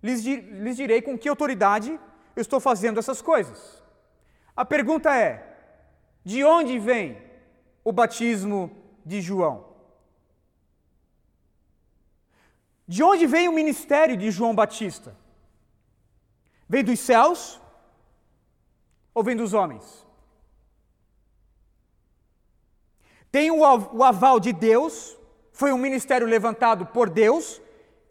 lhes, 0.01 0.25
lhes 0.25 0.77
direi 0.77 1.03
com 1.03 1.19
que 1.19 1.29
autoridade 1.29 1.99
eu 2.37 2.41
estou 2.41 2.61
fazendo 2.61 3.01
essas 3.01 3.21
coisas. 3.21 3.83
A 4.57 4.65
pergunta 4.65 5.13
é: 5.13 5.57
de 6.25 6.45
onde 6.45 6.79
vem 6.79 7.32
o 7.85 7.93
batismo 7.93 8.71
de 9.05 9.21
João? 9.21 9.73
De 12.87 13.03
onde 13.03 13.27
vem 13.27 13.49
o 13.49 13.53
ministério 13.53 14.17
de 14.17 14.31
João 14.31 14.55
Batista? 14.55 15.17
Vem 16.69 16.85
dos 16.85 17.01
céus 17.01 17.61
ou 19.15 19.23
vem 19.23 19.37
dos 19.37 19.55
homens? 19.55 20.07
Tem 23.31 23.51
o 23.51 24.05
aval 24.05 24.39
de 24.39 24.53
Deus, 24.53 25.17
foi 25.53 25.73
um 25.73 25.79
ministério 25.79 26.27
levantado 26.27 26.85
por 26.85 27.09
Deus, 27.09 27.63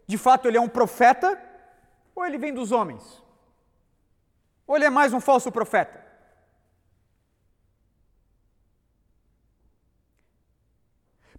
de 0.04 0.18
fato 0.18 0.48
ele 0.48 0.56
é 0.56 0.60
um 0.60 0.68
profeta, 0.68 1.40
ou 2.14 2.26
ele 2.26 2.38
vem 2.38 2.52
dos 2.52 2.72
homens? 2.72 3.22
Ou 4.66 4.74
ele 4.74 4.84
é 4.84 4.90
mais 4.90 5.12
um 5.12 5.20
falso 5.20 5.52
profeta? 5.52 6.01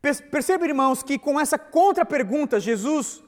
Perceba, 0.04 0.66
irmãos, 0.66 1.02
que 1.02 1.18
com 1.18 1.40
essa 1.40 1.58
contra-pergunta, 1.58 2.60
Jesus, 2.60 3.24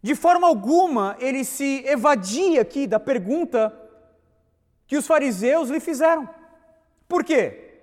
de 0.00 0.14
forma 0.14 0.46
alguma, 0.46 1.16
ele 1.18 1.44
se 1.44 1.84
evadia 1.84 2.62
aqui 2.62 2.86
da 2.86 3.00
pergunta 3.00 3.76
que 4.86 4.96
os 4.96 5.04
fariseus 5.04 5.68
lhe 5.68 5.80
fizeram. 5.80 6.32
Por 7.08 7.24
quê? 7.24 7.80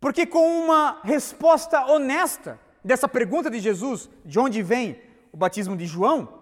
Porque 0.00 0.26
com 0.26 0.64
uma 0.64 1.00
resposta 1.04 1.86
honesta 1.86 2.58
dessa 2.82 3.06
pergunta 3.06 3.48
de 3.48 3.60
Jesus, 3.60 4.10
de 4.24 4.40
onde 4.40 4.60
vem 4.60 5.00
o 5.30 5.36
batismo 5.36 5.76
de 5.76 5.86
João, 5.86 6.36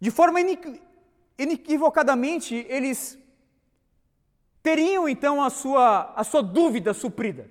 de 0.00 0.10
forma 0.12 0.40
inequivocadamente, 1.38 2.66
eles 2.68 3.18
teriam 4.62 5.08
então 5.08 5.42
a 5.42 5.50
sua, 5.50 6.12
a 6.16 6.24
sua 6.24 6.42
dúvida 6.42 6.92
suprida. 6.92 7.50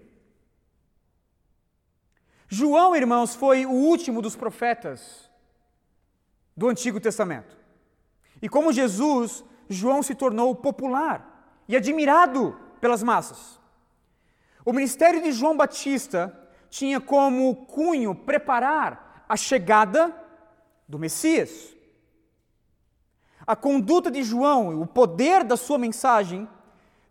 João, 2.47 2.95
irmãos, 2.95 3.35
foi 3.35 3.65
o 3.65 3.71
último 3.71 4.21
dos 4.21 4.35
profetas 4.35 5.29
do 6.55 6.69
Antigo 6.69 6.99
Testamento. 6.99 7.57
E 8.41 8.47
como 8.47 8.71
Jesus, 8.71 9.43
João 9.69 10.03
se 10.03 10.15
tornou 10.15 10.55
popular 10.55 11.63
e 11.67 11.75
admirado 11.75 12.59
pelas 12.79 13.01
massas. 13.01 13.59
O 14.63 14.71
ministério 14.73 15.21
de 15.21 15.31
João 15.31 15.57
Batista 15.57 16.37
tinha 16.69 16.99
como 16.99 17.65
cunho 17.65 18.13
preparar 18.13 19.25
a 19.27 19.35
chegada 19.35 20.13
do 20.87 20.99
Messias. 20.99 21.74
A 23.45 23.55
conduta 23.55 24.09
de 24.09 24.23
João 24.23 24.81
o 24.81 24.87
poder 24.87 25.43
da 25.43 25.55
sua 25.55 25.77
mensagem 25.77 26.47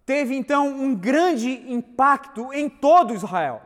teve 0.05 0.35
então 0.35 0.69
um 0.69 0.95
grande 0.95 1.50
impacto 1.73 2.53
em 2.53 2.69
todo 2.69 3.14
Israel. 3.14 3.62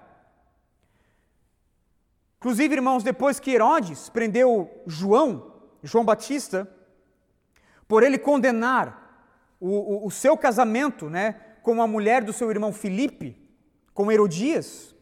Inclusive, 2.38 2.74
irmãos, 2.74 3.02
depois 3.02 3.40
que 3.40 3.50
Herodes 3.50 4.08
prendeu 4.08 4.70
João, 4.86 5.54
João 5.82 6.04
Batista, 6.04 6.70
por 7.88 8.02
ele 8.02 8.18
condenar 8.18 9.56
o, 9.58 9.70
o, 9.70 10.06
o 10.06 10.10
seu 10.10 10.36
casamento 10.36 11.10
né, 11.10 11.32
com 11.62 11.82
a 11.82 11.86
mulher 11.86 12.22
do 12.22 12.32
seu 12.32 12.50
irmão 12.50 12.72
Filipe, 12.72 13.36
com 13.92 14.12
Herodias, 14.12 14.94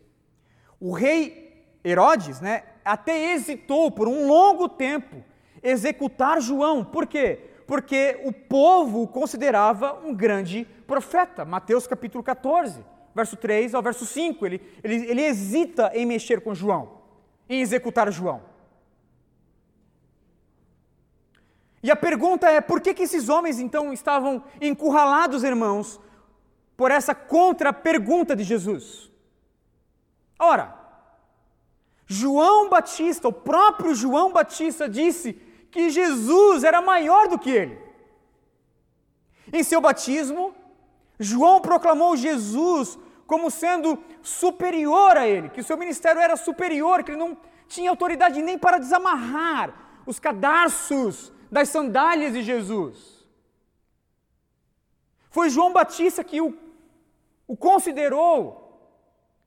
o 0.80 0.92
rei 0.92 1.66
Herodes 1.84 2.40
né, 2.40 2.64
até 2.84 3.32
hesitou 3.34 3.90
por 3.90 4.08
um 4.08 4.26
longo 4.26 4.68
tempo 4.68 5.22
executar 5.62 6.40
João. 6.40 6.84
Por 6.84 7.06
quê? 7.06 7.50
Porque 7.66 8.20
o 8.24 8.32
povo 8.32 9.02
o 9.02 9.08
considerava 9.08 10.00
um 10.04 10.14
grande 10.14 10.66
profeta. 10.86 11.44
Mateus 11.44 11.86
capítulo 11.86 12.22
14, 12.22 12.84
verso 13.14 13.36
3 13.36 13.74
ao 13.74 13.82
verso 13.82 14.06
5. 14.06 14.46
Ele, 14.46 14.62
ele, 14.84 14.94
ele 15.10 15.22
hesita 15.22 15.90
em 15.94 16.06
mexer 16.06 16.40
com 16.40 16.54
João, 16.54 17.00
em 17.48 17.60
executar 17.60 18.10
João. 18.12 18.42
E 21.82 21.90
a 21.90 21.96
pergunta 21.96 22.48
é: 22.48 22.60
por 22.60 22.80
que, 22.80 22.94
que 22.94 23.02
esses 23.02 23.28
homens 23.28 23.58
então 23.58 23.92
estavam 23.92 24.44
encurralados, 24.60 25.44
irmãos, 25.44 26.00
por 26.76 26.90
essa 26.90 27.14
contra-pergunta 27.14 28.36
de 28.36 28.44
Jesus? 28.44 29.10
Ora, 30.38 30.74
João 32.06 32.68
Batista, 32.68 33.26
o 33.28 33.32
próprio 33.32 33.94
João 33.94 34.32
Batista 34.32 34.88
disse 34.88 35.40
que 35.76 35.90
Jesus 35.90 36.64
era 36.64 36.80
maior 36.80 37.28
do 37.28 37.38
que 37.38 37.50
ele. 37.50 37.78
Em 39.52 39.62
seu 39.62 39.78
batismo, 39.78 40.54
João 41.20 41.60
proclamou 41.60 42.16
Jesus 42.16 42.98
como 43.26 43.50
sendo 43.50 44.02
superior 44.22 45.18
a 45.18 45.28
ele, 45.28 45.50
que 45.50 45.60
o 45.60 45.64
seu 45.64 45.76
ministério 45.76 46.18
era 46.18 46.34
superior, 46.34 47.02
que 47.02 47.10
ele 47.10 47.18
não 47.18 47.36
tinha 47.68 47.90
autoridade 47.90 48.40
nem 48.40 48.56
para 48.56 48.78
desamarrar 48.78 50.00
os 50.06 50.18
cadarços 50.18 51.30
das 51.52 51.68
sandálias 51.68 52.32
de 52.32 52.42
Jesus. 52.42 53.26
Foi 55.28 55.50
João 55.50 55.74
Batista 55.74 56.24
que 56.24 56.40
o, 56.40 56.56
o 57.46 57.54
considerou, 57.54 58.80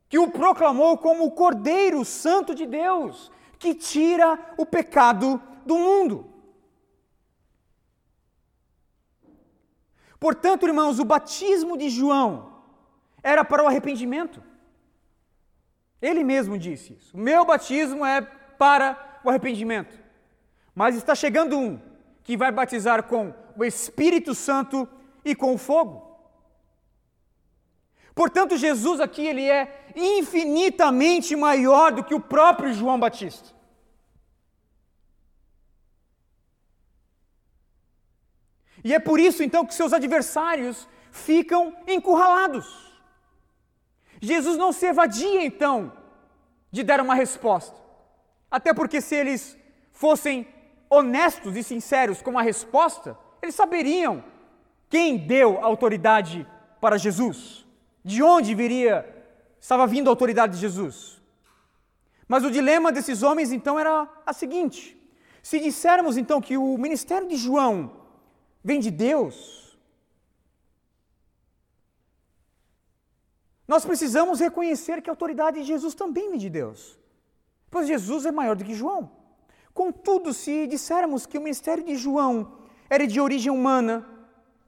que 0.08 0.20
o 0.20 0.30
proclamou 0.30 0.96
como 1.00 1.26
o 1.26 1.32
Cordeiro 1.32 2.06
Santo 2.06 2.54
de 2.54 2.68
Deus, 2.68 3.32
que 3.58 3.74
tira 3.74 4.38
o 4.58 4.66
pecado 4.66 5.42
do 5.70 5.78
mundo. 5.78 6.16
Portanto, 10.20 10.68
irmãos, 10.68 11.00
o 11.00 11.06
batismo 11.06 11.78
de 11.78 11.90
João 11.90 12.30
era 13.22 13.46
para 13.46 13.64
o 13.64 13.68
arrependimento. 13.68 14.42
Ele 16.02 16.24
mesmo 16.24 16.58
disse 16.58 16.94
isso. 16.94 17.16
O 17.16 17.20
meu 17.20 17.46
batismo 17.46 18.04
é 18.06 18.22
para 18.58 19.22
o 19.24 19.30
arrependimento. 19.30 19.96
Mas 20.74 20.96
está 20.96 21.14
chegando 21.14 21.58
um 21.58 21.80
que 22.24 22.36
vai 22.36 22.52
batizar 22.52 23.04
com 23.04 23.34
o 23.56 23.64
Espírito 23.64 24.34
Santo 24.34 24.88
e 25.24 25.36
com 25.36 25.58
fogo. 25.58 25.94
Portanto, 28.16 28.58
Jesus 28.58 29.00
aqui 29.00 29.26
ele 29.26 29.44
é 29.44 29.92
infinitamente 29.96 31.36
maior 31.36 31.92
do 31.92 32.04
que 32.04 32.16
o 32.16 32.20
próprio 32.20 32.74
João 32.74 33.00
Batista. 33.00 33.59
E 38.84 38.94
é 38.94 39.00
por 39.00 39.20
isso 39.20 39.44
então 39.44 39.66
que 39.66 39.74
seus 39.74 39.94
adversários 39.94 40.88
ficam 41.12 41.76
encurralados. 41.88 42.90
Jesus 44.22 44.58
não 44.58 44.72
se 44.72 44.86
evadia 44.86 45.44
então 45.44 45.92
de 46.72 46.84
dar 46.84 47.00
uma 47.02 47.16
resposta. 47.16 47.76
Até 48.50 48.74
porque 48.74 49.02
se 49.02 49.16
eles 49.16 49.58
fossem 49.92 50.48
honestos 50.90 51.56
e 51.56 51.64
sinceros 51.64 52.22
com 52.22 52.38
a 52.38 52.42
resposta, 52.42 53.18
eles 53.42 53.56
saberiam 53.56 54.24
quem 54.90 55.18
deu 55.18 55.64
autoridade 55.64 56.48
para 56.82 56.98
Jesus, 56.98 57.66
de 58.04 58.24
onde 58.24 58.56
viria, 58.56 59.08
estava 59.60 59.86
vindo 59.86 60.08
a 60.08 60.12
autoridade 60.12 60.54
de 60.54 60.60
Jesus. 60.60 61.22
Mas 62.28 62.44
o 62.44 62.52
dilema 62.52 62.92
desses 62.92 63.24
homens 63.24 63.52
então 63.52 63.80
era 63.80 64.08
a 64.26 64.34
seguinte: 64.34 64.98
se 65.44 65.60
dissermos 65.60 66.18
então 66.18 66.42
que 66.42 66.58
o 66.58 66.78
ministério 66.78 67.28
de 67.28 67.36
João 67.36 67.99
vem 68.64 68.80
de 68.80 68.92
Deus, 68.92 69.78
nós 73.68 73.86
precisamos 73.86 74.40
reconhecer 74.40 75.02
que 75.02 75.10
a 75.10 75.14
autoridade 75.14 75.60
de 75.60 75.66
Jesus 75.66 75.94
também 75.94 76.30
vem 76.30 76.40
de 76.40 76.50
Deus, 76.50 76.98
pois 77.70 77.88
Jesus 77.88 78.26
é 78.26 78.32
maior 78.32 78.56
do 78.56 78.66
que 78.66 78.74
João. 78.74 79.12
Contudo, 79.74 80.34
se 80.34 80.68
dissermos 80.68 81.26
que 81.26 81.38
o 81.38 81.42
ministério 81.42 81.84
de 81.84 81.96
João 81.96 82.60
era 82.90 83.06
de 83.06 83.22
origem 83.22 83.52
humana, 83.52 84.08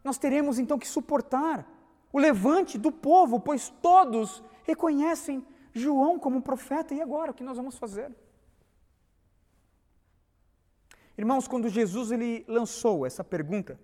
nós 0.04 0.18
teremos 0.18 0.60
então 0.60 0.78
que 0.78 0.88
suportar 0.88 1.68
o 2.14 2.20
levante 2.20 2.78
do 2.78 2.92
povo, 2.92 3.40
pois 3.40 3.70
todos 3.82 4.44
reconhecem 4.64 5.46
João 5.74 6.20
como 6.20 6.42
profeta. 6.42 6.94
E 6.94 7.02
agora, 7.02 7.32
o 7.32 7.34
que 7.34 7.44
nós 7.44 7.58
vamos 7.58 7.78
fazer? 7.78 8.12
Irmãos, 11.18 11.48
quando 11.48 11.70
Jesus 11.70 12.12
ele 12.12 12.46
lançou 12.48 13.06
essa 13.06 13.24
pergunta, 13.24 13.80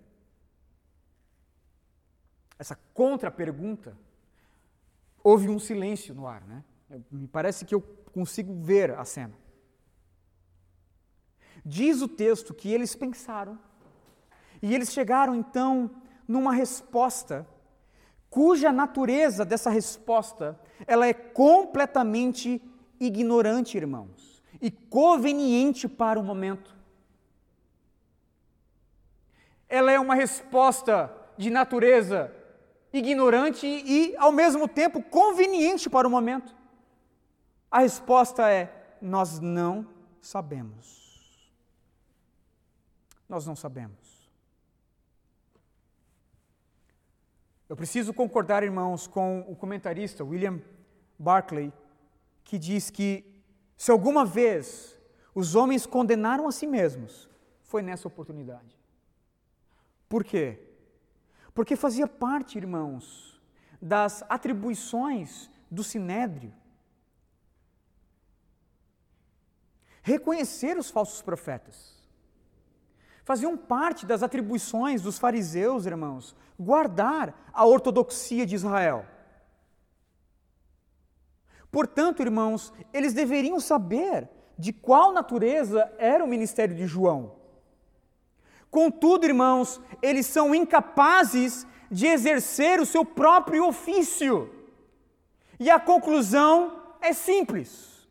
essa 2.58 2.76
contra-pergunta, 2.92 3.96
houve 5.22 5.48
um 5.48 5.58
silêncio 5.58 6.14
no 6.14 6.26
ar, 6.26 6.44
né? 6.46 6.64
Me 7.10 7.28
parece 7.28 7.64
que 7.64 7.74
eu 7.74 7.80
consigo 8.12 8.54
ver 8.62 8.90
a 8.98 9.04
cena. 9.04 9.34
Diz 11.64 12.00
o 12.00 12.08
texto 12.08 12.54
que 12.54 12.72
eles 12.72 12.94
pensaram 12.94 13.58
e 14.62 14.74
eles 14.74 14.92
chegaram 14.92 15.34
então 15.34 15.90
numa 16.26 16.52
resposta 16.52 17.46
cuja 18.30 18.72
natureza 18.72 19.44
dessa 19.44 19.70
resposta 19.70 20.58
ela 20.86 21.06
é 21.06 21.12
completamente 21.12 22.62
ignorante, 23.00 23.76
irmãos, 23.76 24.42
e 24.60 24.70
conveniente 24.70 25.88
para 25.88 26.18
o 26.18 26.24
momento. 26.24 26.77
Ela 29.68 29.92
é 29.92 30.00
uma 30.00 30.14
resposta 30.14 31.14
de 31.36 31.50
natureza 31.50 32.34
ignorante 32.92 33.66
e, 33.66 34.16
ao 34.16 34.32
mesmo 34.32 34.66
tempo, 34.66 35.02
conveniente 35.02 35.90
para 35.90 36.08
o 36.08 36.10
momento. 36.10 36.54
A 37.70 37.80
resposta 37.80 38.50
é: 38.50 38.96
nós 39.00 39.38
não 39.38 39.86
sabemos. 40.20 40.98
Nós 43.28 43.46
não 43.46 43.54
sabemos. 43.54 44.30
Eu 47.68 47.76
preciso 47.76 48.14
concordar, 48.14 48.62
irmãos, 48.62 49.06
com 49.06 49.40
o 49.46 49.54
comentarista 49.54 50.24
William 50.24 50.58
Barclay, 51.18 51.70
que 52.42 52.58
diz 52.58 52.88
que 52.88 53.42
se 53.76 53.90
alguma 53.90 54.24
vez 54.24 54.98
os 55.34 55.54
homens 55.54 55.84
condenaram 55.84 56.48
a 56.48 56.52
si 56.52 56.66
mesmos, 56.66 57.28
foi 57.62 57.82
nessa 57.82 58.08
oportunidade. 58.08 58.77
Por 60.08 60.24
quê? 60.24 60.58
Porque 61.52 61.76
fazia 61.76 62.06
parte, 62.06 62.56
irmãos, 62.56 63.40
das 63.80 64.24
atribuições 64.28 65.50
do 65.70 65.84
sinédrio. 65.84 66.52
Reconhecer 70.02 70.78
os 70.78 70.90
falsos 70.90 71.20
profetas. 71.20 71.98
Faziam 73.24 73.58
parte 73.58 74.06
das 74.06 74.22
atribuições 74.22 75.02
dos 75.02 75.18
fariseus, 75.18 75.84
irmãos, 75.84 76.34
guardar 76.58 77.50
a 77.52 77.66
ortodoxia 77.66 78.46
de 78.46 78.54
Israel. 78.54 79.04
Portanto, 81.70 82.22
irmãos, 82.22 82.72
eles 82.92 83.12
deveriam 83.12 83.60
saber 83.60 84.30
de 84.58 84.72
qual 84.72 85.12
natureza 85.12 85.92
era 85.98 86.24
o 86.24 86.28
ministério 86.28 86.74
de 86.74 86.86
João. 86.86 87.37
Contudo, 88.70 89.26
irmãos, 89.26 89.80
eles 90.02 90.26
são 90.26 90.54
incapazes 90.54 91.66
de 91.90 92.06
exercer 92.06 92.80
o 92.80 92.86
seu 92.86 93.04
próprio 93.04 93.66
ofício. 93.66 94.52
E 95.58 95.70
a 95.70 95.80
conclusão 95.80 96.80
é 97.00 97.12
simples. 97.12 98.06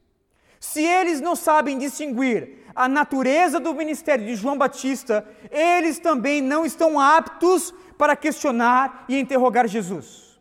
Se 0.59 0.83
eles 0.83 1.21
não 1.21 1.35
sabem 1.35 1.77
distinguir 1.77 2.65
a 2.75 2.87
natureza 2.87 3.59
do 3.59 3.73
ministério 3.73 4.25
de 4.25 4.35
João 4.35 4.57
Batista, 4.57 5.27
eles 5.51 5.99
também 5.99 6.41
não 6.41 6.65
estão 6.65 6.99
aptos 6.99 7.73
para 7.97 8.15
questionar 8.15 9.05
e 9.07 9.19
interrogar 9.19 9.67
Jesus. 9.67 10.39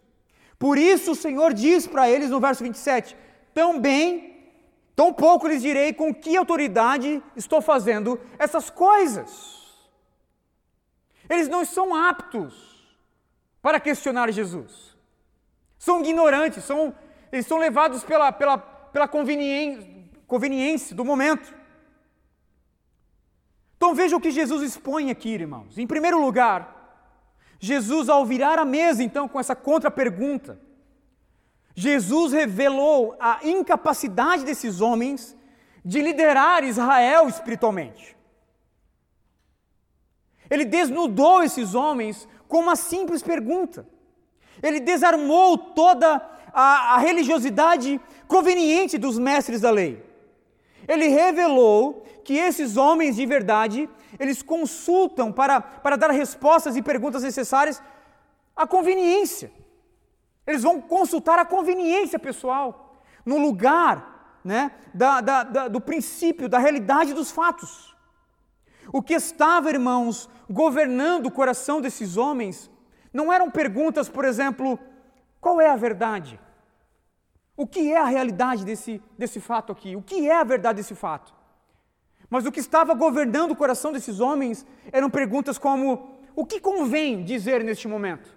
Por 0.59 0.79
isso 0.79 1.13
o 1.13 1.17
Senhor 1.17 1.53
diz 1.53 1.87
para 1.87 2.11
eles 2.11 2.31
no 2.31 2.41
verso 2.41 2.65
27: 2.65 3.17
Tão 3.55 3.79
bem, 3.79 4.53
tão 4.95 5.13
pouco 5.13 5.47
lhes 5.47 5.63
direi 5.63 5.93
com 5.93 6.15
que 6.15 6.37
autoridade 6.37 7.23
estou 7.35 7.61
fazendo 7.61 8.19
essas 8.39 8.69
coisas. 8.71 9.56
Eles 11.29 11.49
não 11.49 11.65
são 11.65 11.95
aptos 11.95 12.55
para 13.61 13.81
questionar 13.81 14.31
Jesus. 14.31 14.97
São 15.79 16.01
ignorantes, 16.01 16.65
são, 16.65 16.95
eles 17.33 17.47
são 17.47 17.59
levados 17.59 18.05
pela, 18.05 18.33
pela, 18.33 18.59
pela 18.59 19.09
conveniência, 19.09 19.89
conveniência 20.27 20.97
do 20.97 21.05
momento. 21.05 21.55
Então 23.77 23.95
veja 23.95 24.17
o 24.17 24.21
que 24.21 24.31
Jesus 24.31 24.63
expõe 24.63 25.11
aqui, 25.11 25.31
irmãos. 25.31 25.77
Em 25.77 25.87
primeiro 25.87 26.21
lugar, 26.21 26.77
Jesus, 27.59 28.09
ao 28.09 28.25
virar 28.25 28.59
a 28.59 28.65
mesa, 28.65 29.03
então, 29.03 29.29
com 29.29 29.39
essa 29.39 29.55
contra-pergunta, 29.55 30.61
Jesus 31.75 32.33
revelou 32.33 33.17
a 33.21 33.41
incapacidade 33.43 34.45
desses 34.45 34.81
homens 34.81 35.37
de 35.85 36.01
liderar 36.01 36.65
Israel 36.65 37.29
espiritualmente. 37.29 38.16
Ele 40.49 40.65
desnudou 40.65 41.43
esses 41.43 41.75
homens 41.75 42.29
com 42.49 42.59
uma 42.59 42.77
simples 42.77 43.23
pergunta. 43.23 43.87
Ele 44.63 44.81
desarmou 44.81 45.59
toda 45.59 46.23
a, 46.53 46.95
a 46.95 46.99
religiosidade 46.99 48.01
conveniente 48.27 48.97
dos 48.97 49.19
mestres 49.19 49.61
da 49.61 49.71
lei. 49.71 50.03
Ele 50.89 51.09
revelou 51.09 52.05
que 52.25 52.35
esses 52.35 52.77
homens 52.77 53.17
de 53.17 53.27
verdade, 53.27 53.89
eles 54.19 54.43
consultam 54.43 55.33
para, 55.33 55.61
para 55.61 55.97
dar 55.97 56.11
respostas 56.11 56.77
e 56.77 56.83
perguntas 56.83 57.23
necessárias 57.23 57.83
à 58.55 58.67
conveniência. 58.67 59.53
Eles 60.47 60.63
vão 60.63 60.81
consultar 60.81 61.39
a 61.39 61.45
conveniência 61.45 62.19
pessoal, 62.19 63.03
no 63.25 63.37
lugar 63.39 64.39
né, 64.45 64.71
da, 64.95 65.21
da, 65.21 65.43
da, 65.43 65.69
do 65.69 65.81
princípio, 65.81 66.49
da 66.49 66.59
realidade 66.59 67.13
dos 67.13 67.31
fatos. 67.31 67.95
O 68.93 69.03
que 69.03 69.15
estava, 69.15 69.69
irmãos, 69.71 70.29
governando 70.49 71.27
o 71.27 71.31
coração 71.31 71.81
desses 71.81 72.17
homens 72.17 72.71
não 73.13 73.33
eram 73.33 73.51
perguntas, 73.51 74.09
por 74.09 74.25
exemplo, 74.25 74.79
qual 75.41 75.61
é 75.61 75.69
a 75.69 75.77
verdade? 75.77 76.39
O 77.57 77.67
que 77.67 77.93
é 77.93 77.99
a 77.99 78.05
realidade 78.05 78.65
desse, 78.65 79.03
desse 79.19 79.41
fato 79.41 79.73
aqui? 79.73 79.97
O 79.97 80.03
que 80.03 80.29
é 80.29 80.37
a 80.37 80.45
verdade 80.45 80.77
desse 80.77 80.95
fato? 80.95 81.35
Mas 82.29 82.45
o 82.45 82.53
que 82.53 82.61
estava 82.61 82.93
governando 82.95 83.53
o 83.53 83.57
coração 83.57 83.93
desses 83.93 84.21
homens 84.21 84.67
eram 84.93 85.09
perguntas 85.09 85.57
como: 85.57 86.21
o 86.35 86.45
que 86.45 86.61
convém 86.61 87.25
dizer 87.25 87.65
neste 87.65 87.89
momento? 87.89 88.37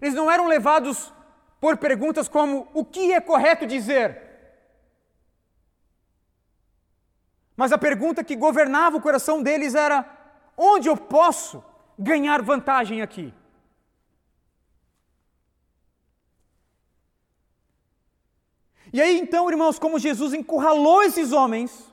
Eles 0.00 0.14
não 0.14 0.30
eram 0.30 0.46
levados 0.46 1.12
por 1.60 1.76
perguntas 1.76 2.28
como: 2.28 2.68
o 2.72 2.84
que 2.84 3.12
é 3.12 3.20
correto 3.20 3.66
dizer? 3.66 4.21
Mas 7.56 7.72
a 7.72 7.78
pergunta 7.78 8.24
que 8.24 8.36
governava 8.36 8.96
o 8.96 9.00
coração 9.00 9.42
deles 9.42 9.74
era: 9.74 10.06
onde 10.56 10.88
eu 10.88 10.96
posso 10.96 11.62
ganhar 11.98 12.42
vantagem 12.42 13.02
aqui? 13.02 13.32
E 18.92 19.00
aí 19.00 19.18
então, 19.18 19.48
irmãos, 19.50 19.78
como 19.78 19.98
Jesus 19.98 20.34
encurralou 20.34 21.02
esses 21.02 21.32
homens, 21.32 21.92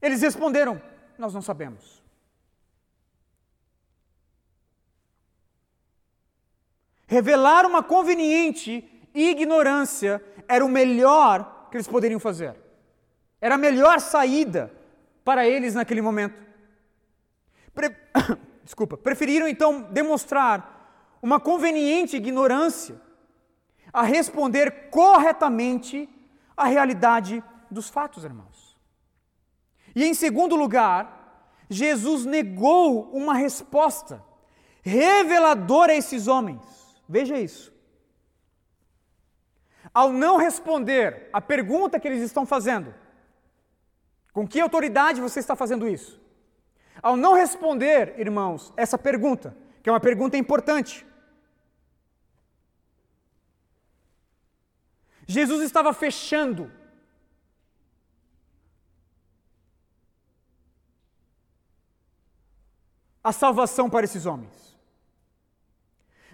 eles 0.00 0.22
responderam: 0.22 0.80
Nós 1.18 1.34
não 1.34 1.42
sabemos. 1.42 2.02
Revelar 7.06 7.64
uma 7.64 7.82
conveniente 7.82 8.84
ignorância 9.14 10.22
era 10.46 10.64
o 10.64 10.68
melhor 10.68 11.68
que 11.70 11.76
eles 11.76 11.88
poderiam 11.88 12.20
fazer. 12.20 12.67
Era 13.40 13.54
a 13.54 13.58
melhor 13.58 14.00
saída 14.00 14.72
para 15.24 15.46
eles 15.46 15.74
naquele 15.74 16.02
momento. 16.02 16.40
Pre... 17.74 17.94
Desculpa, 18.64 18.96
preferiram 18.96 19.48
então 19.48 19.82
demonstrar 19.82 21.18
uma 21.22 21.40
conveniente 21.40 22.16
ignorância 22.16 23.00
a 23.92 24.02
responder 24.02 24.90
corretamente 24.90 26.08
à 26.56 26.66
realidade 26.66 27.42
dos 27.70 27.88
fatos, 27.88 28.24
irmãos. 28.24 28.76
E 29.94 30.04
em 30.04 30.12
segundo 30.12 30.54
lugar, 30.54 31.64
Jesus 31.70 32.24
negou 32.24 33.10
uma 33.10 33.34
resposta 33.34 34.22
reveladora 34.82 35.92
a 35.92 35.96
esses 35.96 36.26
homens. 36.26 36.62
Veja 37.08 37.38
isso. 37.38 37.72
Ao 39.92 40.12
não 40.12 40.36
responder 40.36 41.28
a 41.32 41.40
pergunta 41.40 41.98
que 41.98 42.06
eles 42.06 42.22
estão 42.22 42.46
fazendo, 42.46 42.94
com 44.32 44.46
que 44.46 44.60
autoridade 44.60 45.20
você 45.20 45.40
está 45.40 45.56
fazendo 45.56 45.88
isso? 45.88 46.20
Ao 47.02 47.16
não 47.16 47.34
responder, 47.34 48.18
irmãos, 48.18 48.72
essa 48.76 48.98
pergunta, 48.98 49.56
que 49.82 49.88
é 49.88 49.92
uma 49.92 50.00
pergunta 50.00 50.36
importante, 50.36 51.06
Jesus 55.26 55.62
estava 55.62 55.92
fechando. 55.92 56.72
A 63.22 63.30
salvação 63.30 63.90
para 63.90 64.04
esses 64.04 64.24
homens. 64.24 64.74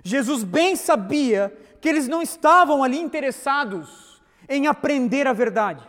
Jesus 0.04 0.44
bem 0.44 0.76
sabia 0.76 1.52
que 1.80 1.88
eles 1.88 2.06
não 2.06 2.22
estavam 2.22 2.84
ali 2.84 2.98
interessados 2.98 4.22
em 4.48 4.68
aprender 4.68 5.26
a 5.26 5.32
verdade, 5.32 5.84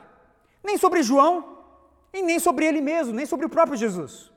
nem 0.64 0.78
sobre 0.78 1.04
João, 1.04 1.55
e 2.16 2.22
nem 2.22 2.40
sobre 2.40 2.66
ele 2.66 2.82
mesmo, 2.82 3.14
nem 3.14 3.26
sobre 3.26 3.46
o 3.46 3.50
próprio 3.50 3.78
Jesus. 3.78 4.32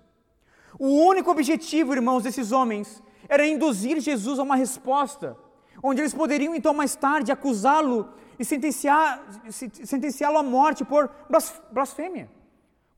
O 0.78 0.88
único 0.88 1.30
objetivo, 1.30 1.92
irmãos, 1.92 2.22
desses 2.22 2.52
homens 2.52 3.02
era 3.28 3.46
induzir 3.46 4.00
Jesus 4.00 4.38
a 4.38 4.42
uma 4.42 4.56
resposta, 4.56 5.36
onde 5.82 6.00
eles 6.00 6.14
poderiam 6.14 6.54
então 6.54 6.74
mais 6.74 6.94
tarde 6.94 7.32
acusá-lo 7.32 8.12
e 8.38 8.44
sentenciá-lo 8.44 10.38
à 10.38 10.42
morte 10.42 10.84
por 10.84 11.10
blasfêmia. 11.70 12.30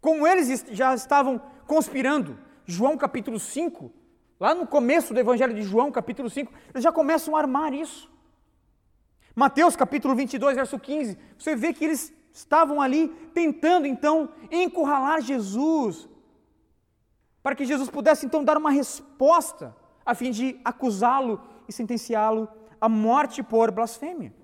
Como 0.01 0.27
eles 0.27 0.65
já 0.71 0.95
estavam 0.95 1.41
conspirando, 1.67 2.39
João 2.67 2.97
capítulo 2.97 3.39
5, 3.39 3.93
lá 4.39 4.55
no 4.55 4.67
começo 4.67 5.13
do 5.13 5.21
Evangelho 5.21 5.55
de 5.55 5.63
João, 5.63 5.91
capítulo 5.91 6.31
5, 6.31 6.53
eles 6.73 6.83
já 6.83 6.93
começam 6.93 7.37
a 7.37 7.41
armar 7.41 7.73
isso. 7.73 8.11
Mateus 9.35 9.77
capítulo 9.77 10.15
22, 10.15 10.57
verso 10.57 10.79
15, 10.79 11.19
você 11.39 11.55
vê 11.57 11.73
que 11.73 11.85
eles 11.85 12.13
estavam 12.33 12.81
ali 12.81 13.09
tentando 13.35 13.87
então 13.87 14.31
encurralar 14.51 15.21
Jesus, 15.21 16.09
para 17.43 17.55
que 17.55 17.65
Jesus 17.65 17.89
pudesse 17.89 18.27
então 18.27 18.45
dar 18.45 18.57
uma 18.57 18.71
resposta, 18.71 19.75
a 20.05 20.15
fim 20.15 20.31
de 20.31 20.61
acusá-lo 20.65 21.41
e 21.69 21.73
sentenciá-lo 21.73 22.49
à 22.81 22.89
morte 22.89 23.43
por 23.43 23.71
blasfêmia. 23.71 24.35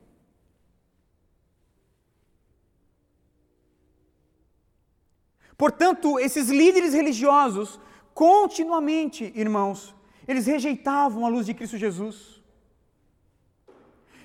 Portanto, 5.57 6.19
esses 6.19 6.51
líderes 6.51 6.93
religiosos, 6.93 7.81
continuamente, 8.13 9.33
irmãos, 9.35 9.95
eles 10.29 10.47
rejeitavam 10.47 11.25
a 11.25 11.29
luz 11.29 11.47
de 11.47 11.55
Cristo 11.55 11.79
Jesus. 11.79 12.36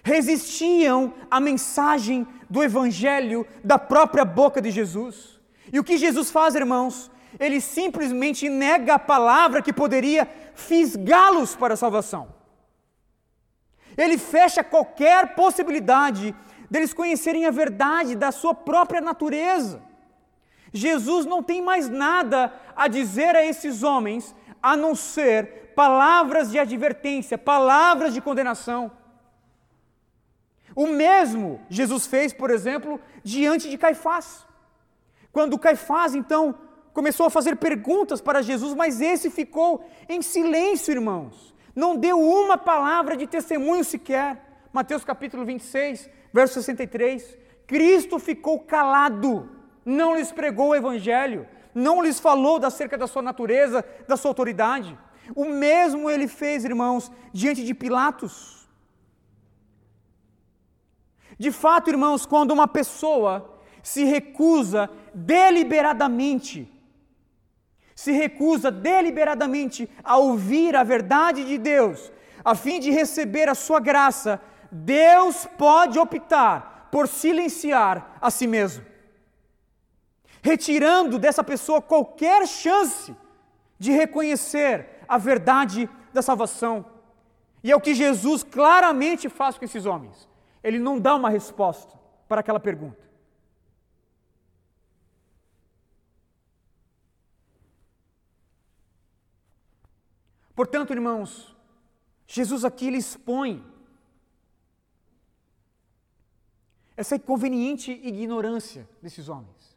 Resistiam 0.04 1.14
à 1.30 1.40
mensagem 1.40 2.28
do 2.50 2.64
Evangelho 2.64 3.46
da 3.64 3.78
própria 3.78 4.26
boca 4.26 4.62
de 4.62 4.72
Jesus. 4.72 5.40
E 5.72 5.80
o 5.80 5.84
que 5.84 5.98
Jesus 5.98 6.32
faz, 6.32 6.56
irmãos? 6.56 7.10
Ele 7.40 7.62
simplesmente 7.62 8.50
nega 8.50 8.96
a 8.96 9.00
palavra 9.00 9.62
que 9.62 9.72
poderia 9.72 10.28
fisgá-los 10.54 11.56
para 11.56 11.76
a 11.76 11.78
salvação. 11.78 12.34
Ele 13.98 14.18
fecha 14.18 14.64
qualquer 14.64 15.36
possibilidade 15.36 16.36
deles 16.70 16.94
conhecerem 16.94 17.46
a 17.46 17.52
verdade 17.52 18.16
da 18.16 18.32
sua 18.32 18.54
própria 18.54 19.02
natureza. 19.02 19.82
Jesus 20.74 21.26
não 21.26 21.44
tem 21.44 21.62
mais 21.62 21.90
nada 21.90 22.54
a 22.76 22.88
dizer 22.88 23.36
a 23.36 23.46
esses 23.46 23.84
homens 23.84 24.34
a 24.64 24.78
não 24.78 24.96
ser 24.96 25.74
palavras 25.76 26.52
de 26.52 26.60
advertência, 26.60 27.38
palavras 27.38 28.14
de 28.14 28.22
condenação. 28.22 28.92
O 30.76 30.88
mesmo 30.88 31.60
Jesus 31.70 32.08
fez, 32.08 32.34
por 32.34 32.50
exemplo, 32.50 33.00
diante 33.24 33.70
de 33.70 33.78
Caifás. 33.78 34.46
Quando 35.32 35.60
Caifás, 35.60 36.16
então, 36.16 36.56
começou 36.94 37.26
a 37.26 37.30
fazer 37.30 37.56
perguntas 37.56 38.22
para 38.22 38.42
Jesus, 38.42 38.74
mas 38.74 39.02
esse 39.02 39.30
ficou 39.30 39.86
em 40.10 40.22
silêncio, 40.22 40.92
irmãos. 40.92 41.54
Não 41.76 41.96
deu 41.96 42.20
uma 42.20 42.58
palavra 42.58 43.16
de 43.16 43.28
testemunho 43.28 43.84
sequer. 43.84 44.68
Mateus 44.74 45.04
capítulo 45.04 45.46
26, 45.46 46.10
verso 46.34 46.56
63. 46.56 47.38
Cristo 47.66 48.20
ficou 48.20 48.60
calado 48.60 49.62
não 49.86 50.16
lhes 50.16 50.32
pregou 50.32 50.70
o 50.70 50.76
evangelho, 50.76 51.48
não 51.74 52.02
lhes 52.02 52.20
falou 52.20 52.64
acerca 52.64 52.98
da 52.98 53.08
sua 53.08 53.22
natureza, 53.22 53.84
da 54.08 54.16
sua 54.16 54.30
autoridade. 54.30 54.98
O 55.36 55.46
mesmo 55.46 56.10
ele 56.10 56.28
fez, 56.28 56.66
irmãos, 56.66 57.12
diante 57.34 57.64
de 57.64 57.74
Pilatos. 57.74 58.61
De 61.42 61.52
fato, 61.52 61.90
irmãos, 61.90 62.24
quando 62.24 62.52
uma 62.52 62.68
pessoa 62.68 63.60
se 63.82 64.04
recusa 64.04 64.88
deliberadamente, 65.12 66.72
se 67.96 68.12
recusa 68.12 68.70
deliberadamente 68.70 69.90
a 70.04 70.18
ouvir 70.18 70.76
a 70.76 70.84
verdade 70.84 71.44
de 71.44 71.58
Deus, 71.58 72.12
a 72.46 72.54
fim 72.54 72.80
de 72.80 72.92
receber 72.92 73.50
a 73.50 73.56
sua 73.56 73.80
graça, 73.80 74.40
Deus 74.72 75.48
pode 75.58 75.98
optar 75.98 76.90
por 76.92 77.08
silenciar 77.08 78.20
a 78.22 78.30
si 78.30 78.46
mesmo, 78.46 78.86
retirando 80.44 81.18
dessa 81.18 81.44
pessoa 81.44 81.82
qualquer 81.82 82.48
chance 82.48 83.16
de 83.80 83.92
reconhecer 83.92 84.88
a 85.08 85.18
verdade 85.18 85.90
da 86.14 86.22
salvação. 86.22 86.86
E 87.64 87.72
é 87.72 87.76
o 87.76 87.82
que 87.82 87.96
Jesus 87.96 88.44
claramente 88.44 89.28
faz 89.28 89.58
com 89.58 89.66
esses 89.66 89.88
homens. 89.88 90.30
Ele 90.64 90.80
não 90.80 91.00
dá 91.00 91.16
uma 91.16 91.30
resposta 91.30 91.98
para 92.28 92.42
aquela 92.42 92.60
pergunta. 92.60 93.10
Portanto, 100.56 100.94
irmãos, 100.94 101.56
Jesus 102.28 102.64
aqui 102.64 102.88
ele 102.88 102.98
expõe 102.98 103.66
essa 106.96 107.16
inconveniente 107.16 107.92
ignorância 107.92 108.88
desses 109.02 109.28
homens. 109.28 109.76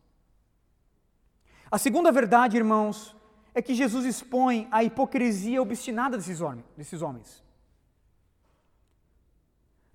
A 1.71 1.79
segunda 1.79 2.13
verdade, 2.13 2.57
irmãos, 2.57 3.17
é 3.55 3.63
que 3.63 3.75
Jesus 3.75 4.05
expõe 4.05 4.69
a 4.71 4.85
hipocrisia 4.85 5.63
obstinada 5.63 6.19
desses 6.19 7.03
homens. 7.03 7.44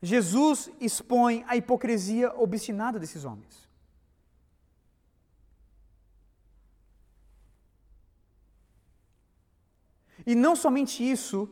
Jesus 0.02 0.70
expõe 0.80 1.44
a 1.48 1.58
hipocrisia 1.58 2.34
obstinada 2.36 2.98
desses 2.98 3.26
homens. 3.26 3.68
E 10.26 10.36
não 10.36 10.56
somente 10.56 11.04
isso, 11.10 11.50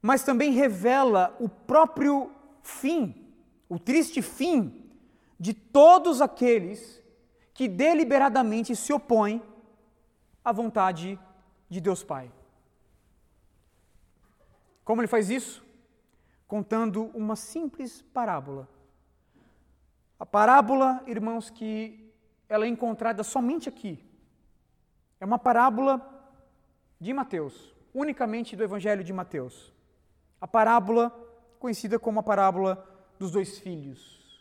mas 0.00 0.24
também 0.24 0.52
revela 0.52 1.36
o 1.40 1.48
próprio 1.48 2.30
fim, 2.62 3.32
o 3.68 3.78
triste 3.78 4.20
fim 4.20 4.90
de 5.38 5.54
todos 5.54 6.20
aqueles 6.20 7.02
que 7.52 7.68
deliberadamente 7.68 8.74
se 8.74 8.92
opõem 8.92 9.42
à 10.44 10.52
vontade 10.52 11.18
de 11.68 11.80
Deus 11.80 12.02
Pai. 12.02 12.32
Como 14.84 15.00
ele 15.00 15.08
faz 15.08 15.30
isso? 15.30 15.63
Contando 16.54 17.10
uma 17.14 17.34
simples 17.34 18.00
parábola. 18.00 18.68
A 20.16 20.24
parábola, 20.24 21.02
irmãos, 21.04 21.50
que 21.50 22.14
ela 22.48 22.64
é 22.64 22.68
encontrada 22.68 23.24
somente 23.24 23.68
aqui. 23.68 23.98
É 25.18 25.24
uma 25.24 25.36
parábola 25.36 25.94
de 27.00 27.12
Mateus, 27.12 27.74
unicamente 27.92 28.54
do 28.54 28.62
Evangelho 28.62 29.02
de 29.02 29.12
Mateus. 29.12 29.72
A 30.40 30.46
parábola 30.46 31.10
conhecida 31.58 31.98
como 31.98 32.20
a 32.20 32.22
parábola 32.22 32.72
dos 33.18 33.32
dois 33.32 33.58
filhos. 33.58 34.40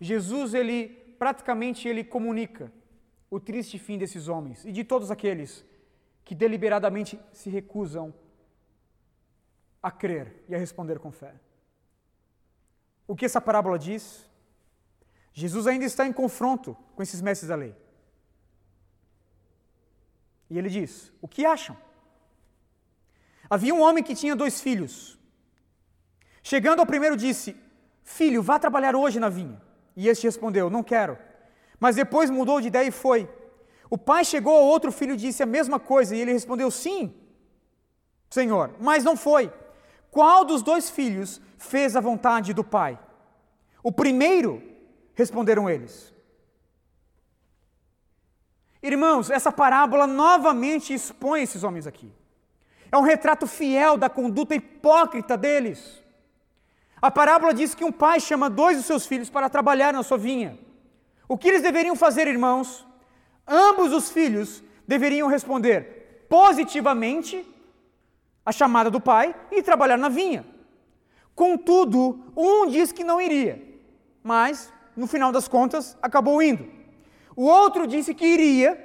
Jesus, 0.00 0.54
ele 0.54 0.88
praticamente 1.16 1.86
ele 1.86 2.02
comunica 2.02 2.72
o 3.30 3.38
triste 3.38 3.78
fim 3.78 3.96
desses 3.96 4.26
homens 4.26 4.64
e 4.64 4.72
de 4.72 4.82
todos 4.82 5.12
aqueles 5.12 5.64
que 6.24 6.34
deliberadamente 6.34 7.20
se 7.32 7.48
recusam 7.48 8.12
a 9.80 9.92
crer 9.92 10.42
e 10.48 10.56
a 10.56 10.58
responder 10.58 10.98
com 10.98 11.12
fé. 11.12 11.36
O 13.06 13.16
que 13.16 13.24
essa 13.24 13.40
parábola 13.40 13.78
diz? 13.78 14.24
Jesus 15.32 15.66
ainda 15.66 15.84
está 15.84 16.06
em 16.06 16.12
confronto 16.12 16.76
com 16.94 17.02
esses 17.02 17.20
mestres 17.20 17.48
da 17.48 17.56
lei. 17.56 17.74
E 20.50 20.58
ele 20.58 20.68
diz: 20.68 21.12
O 21.20 21.26
que 21.26 21.46
acham? 21.46 21.76
Havia 23.48 23.74
um 23.74 23.80
homem 23.82 24.04
que 24.04 24.14
tinha 24.14 24.36
dois 24.36 24.60
filhos. 24.60 25.18
Chegando 26.42 26.80
ao 26.80 26.86
primeiro, 26.86 27.16
disse: 27.16 27.56
Filho, 28.02 28.42
vá 28.42 28.58
trabalhar 28.58 28.94
hoje 28.94 29.18
na 29.18 29.28
vinha. 29.28 29.60
E 29.96 30.08
este 30.08 30.24
respondeu: 30.24 30.68
Não 30.68 30.82
quero. 30.82 31.18
Mas 31.80 31.96
depois 31.96 32.30
mudou 32.30 32.60
de 32.60 32.68
ideia 32.68 32.88
e 32.88 32.90
foi. 32.90 33.28
O 33.88 33.98
pai 33.98 34.24
chegou 34.24 34.54
ao 34.54 34.64
outro 34.64 34.90
filho 34.92 35.14
e 35.14 35.16
disse 35.16 35.42
a 35.42 35.46
mesma 35.46 35.78
coisa, 35.78 36.14
e 36.14 36.20
ele 36.20 36.32
respondeu: 36.32 36.70
Sim, 36.70 37.14
senhor, 38.30 38.74
mas 38.80 39.04
não 39.04 39.16
foi. 39.16 39.52
Qual 40.12 40.44
dos 40.44 40.62
dois 40.62 40.90
filhos 40.90 41.40
fez 41.56 41.96
a 41.96 42.00
vontade 42.00 42.52
do 42.52 42.62
pai? 42.62 42.98
O 43.82 43.90
primeiro, 43.90 44.62
responderam 45.14 45.70
eles. 45.70 46.12
Irmãos, 48.82 49.30
essa 49.30 49.50
parábola 49.50 50.06
novamente 50.06 50.92
expõe 50.92 51.42
esses 51.42 51.64
homens 51.64 51.86
aqui. 51.86 52.12
É 52.90 52.98
um 52.98 53.00
retrato 53.00 53.46
fiel 53.46 53.96
da 53.96 54.10
conduta 54.10 54.54
hipócrita 54.54 55.34
deles. 55.34 56.02
A 57.00 57.10
parábola 57.10 57.54
diz 57.54 57.74
que 57.74 57.84
um 57.84 57.90
pai 57.90 58.20
chama 58.20 58.50
dois 58.50 58.76
dos 58.76 58.84
seus 58.84 59.06
filhos 59.06 59.30
para 59.30 59.48
trabalhar 59.48 59.94
na 59.94 60.02
sua 60.02 60.18
vinha. 60.18 60.58
O 61.26 61.38
que 61.38 61.48
eles 61.48 61.62
deveriam 61.62 61.96
fazer, 61.96 62.28
irmãos? 62.28 62.86
Ambos 63.48 63.94
os 63.94 64.10
filhos 64.10 64.62
deveriam 64.86 65.26
responder 65.26 66.26
positivamente 66.28 67.46
à 68.44 68.52
chamada 68.52 68.90
do 68.90 69.00
pai 69.00 69.34
e 69.50 69.62
trabalhar 69.62 69.96
na 69.96 70.08
vinha. 70.08 70.44
Contudo, 71.34 72.32
um 72.36 72.68
diz 72.68 72.92
que 72.92 73.04
não 73.04 73.20
iria, 73.20 73.62
mas, 74.22 74.72
no 74.96 75.06
final 75.06 75.32
das 75.32 75.48
contas, 75.48 75.96
acabou 76.02 76.42
indo. 76.42 76.68
O 77.34 77.44
outro 77.44 77.86
disse 77.86 78.14
que 78.14 78.26
iria, 78.26 78.78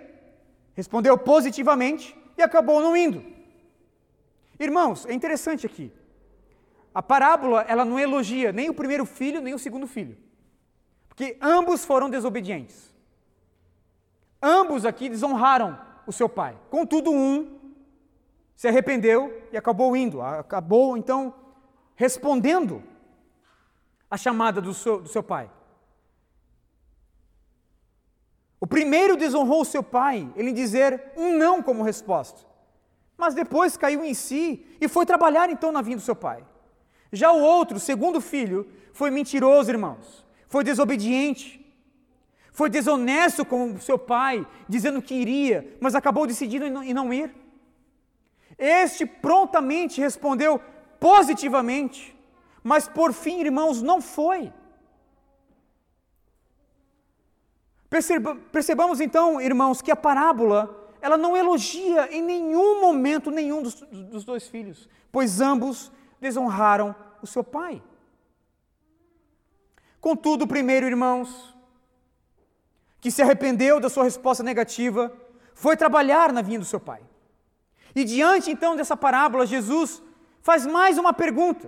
respondeu 0.74 1.17
positivamente 1.17 2.15
e 2.38 2.41
acabou 2.41 2.82
não 2.82 2.96
indo. 2.96 3.24
Irmãos, 4.60 5.06
é 5.06 5.13
interessante 5.13 5.65
aqui. 5.65 5.91
A 6.93 7.04
parábola, 7.04 7.63
ela 7.67 7.86
não 7.86 8.00
elogia 8.00 8.52
nem 8.52 8.70
o 8.70 8.74
primeiro 8.74 9.06
filho, 9.06 9.41
nem 9.41 9.54
o 9.54 9.60
segundo 9.60 9.86
filho. 9.86 10.17
Porque 11.08 11.38
ambos 11.41 11.84
foram 11.86 12.10
desobedientes. 12.10 12.91
Ambos 14.41 14.86
aqui 14.86 15.10
desonraram 15.10 15.80
o 16.06 16.12
seu 16.12 16.30
pai. 16.30 16.58
Contudo, 16.70 17.12
um 17.12 17.57
se 18.58 18.67
arrependeu 18.67 19.41
e 19.54 19.58
acabou 19.58 19.96
indo, 19.96 20.22
acabou 20.22 20.98
então 20.98 21.34
respondendo 21.96 22.84
à 24.12 24.17
chamada 24.17 24.60
do 24.60 24.74
seu, 24.74 25.00
do 25.00 25.08
seu 25.08 25.24
pai. 25.24 25.50
O 28.60 28.67
primeiro 28.67 29.15
desonrou 29.15 29.62
o 29.62 29.65
seu 29.65 29.82
pai, 29.82 30.30
ele 30.36 30.52
dizer 30.52 31.13
um 31.15 31.38
não 31.38 31.63
como 31.63 31.82
resposta 31.82 32.48
mas 33.17 33.34
depois 33.34 33.76
caiu 33.76 34.06
em 34.06 34.13
si 34.13 34.63
e 34.80 34.88
foi 34.88 35.06
trabalhar 35.06 35.50
então 35.50 35.72
na 35.72 35.82
vinda 35.82 35.98
do 35.98 36.04
seu 36.04 36.15
pai. 36.15 36.46
Já 37.12 37.32
o 37.32 37.41
outro, 37.41 37.80
segundo 37.80 38.22
filho, 38.22 38.67
foi 38.93 39.10
mentiroso, 39.10 39.72
irmãos, 39.72 40.26
foi 40.48 40.63
desobediente, 40.63 41.65
foi 42.52 42.70
desonesto 42.70 43.43
com 43.43 43.80
seu 43.80 43.98
pai, 43.98 44.46
dizendo 44.70 45.02
que 45.02 45.15
iria, 45.15 45.76
mas 45.82 45.96
acabou 45.96 46.28
decidindo 46.28 46.65
em 46.65 46.93
não 46.93 47.12
ir. 47.12 47.34
Este 48.58 49.06
prontamente 49.06 50.02
respondeu 50.02 50.60
positivamente, 51.00 52.17
mas 52.63 52.88
por 52.88 53.13
fim, 53.13 53.39
irmãos, 53.39 53.82
não 53.82 54.02
foi. 54.02 54.52
Percebamos 58.52 59.00
então, 59.00 59.39
irmãos, 59.39 59.82
que 59.82 59.91
a 59.91 59.96
parábola 59.96 60.88
ela 61.00 61.17
não 61.17 61.38
elogia 61.38 62.13
em 62.13 62.22
nenhum 62.22 62.82
momento 62.82 63.32
nenhum 63.32 63.62
dos, 63.62 63.76
dos 63.76 64.26
dois 64.26 64.48
filhos, 64.48 64.89
pois 65.12 65.39
ambos 65.39 65.91
desonraram 66.20 66.96
o 67.22 67.28
seu 67.28 67.43
pai. 67.43 67.82
Contudo, 70.02 70.48
primeiro, 70.48 70.86
irmãos, 70.86 71.56
que 73.00 73.12
se 73.12 73.22
arrependeu 73.22 73.80
da 73.80 73.89
sua 73.89 74.04
resposta 74.04 74.43
negativa, 74.43 75.15
foi 75.54 75.78
trabalhar 75.78 76.34
na 76.34 76.41
vinha 76.41 76.60
do 76.60 76.65
seu 76.65 76.80
pai. 76.80 77.02
E 77.97 78.03
diante 78.05 78.51
então 78.51 78.75
dessa 78.75 78.95
parábola, 78.95 79.43
Jesus 79.47 80.03
faz 80.43 80.67
mais 80.67 80.99
uma 80.99 81.13
pergunta, 81.13 81.67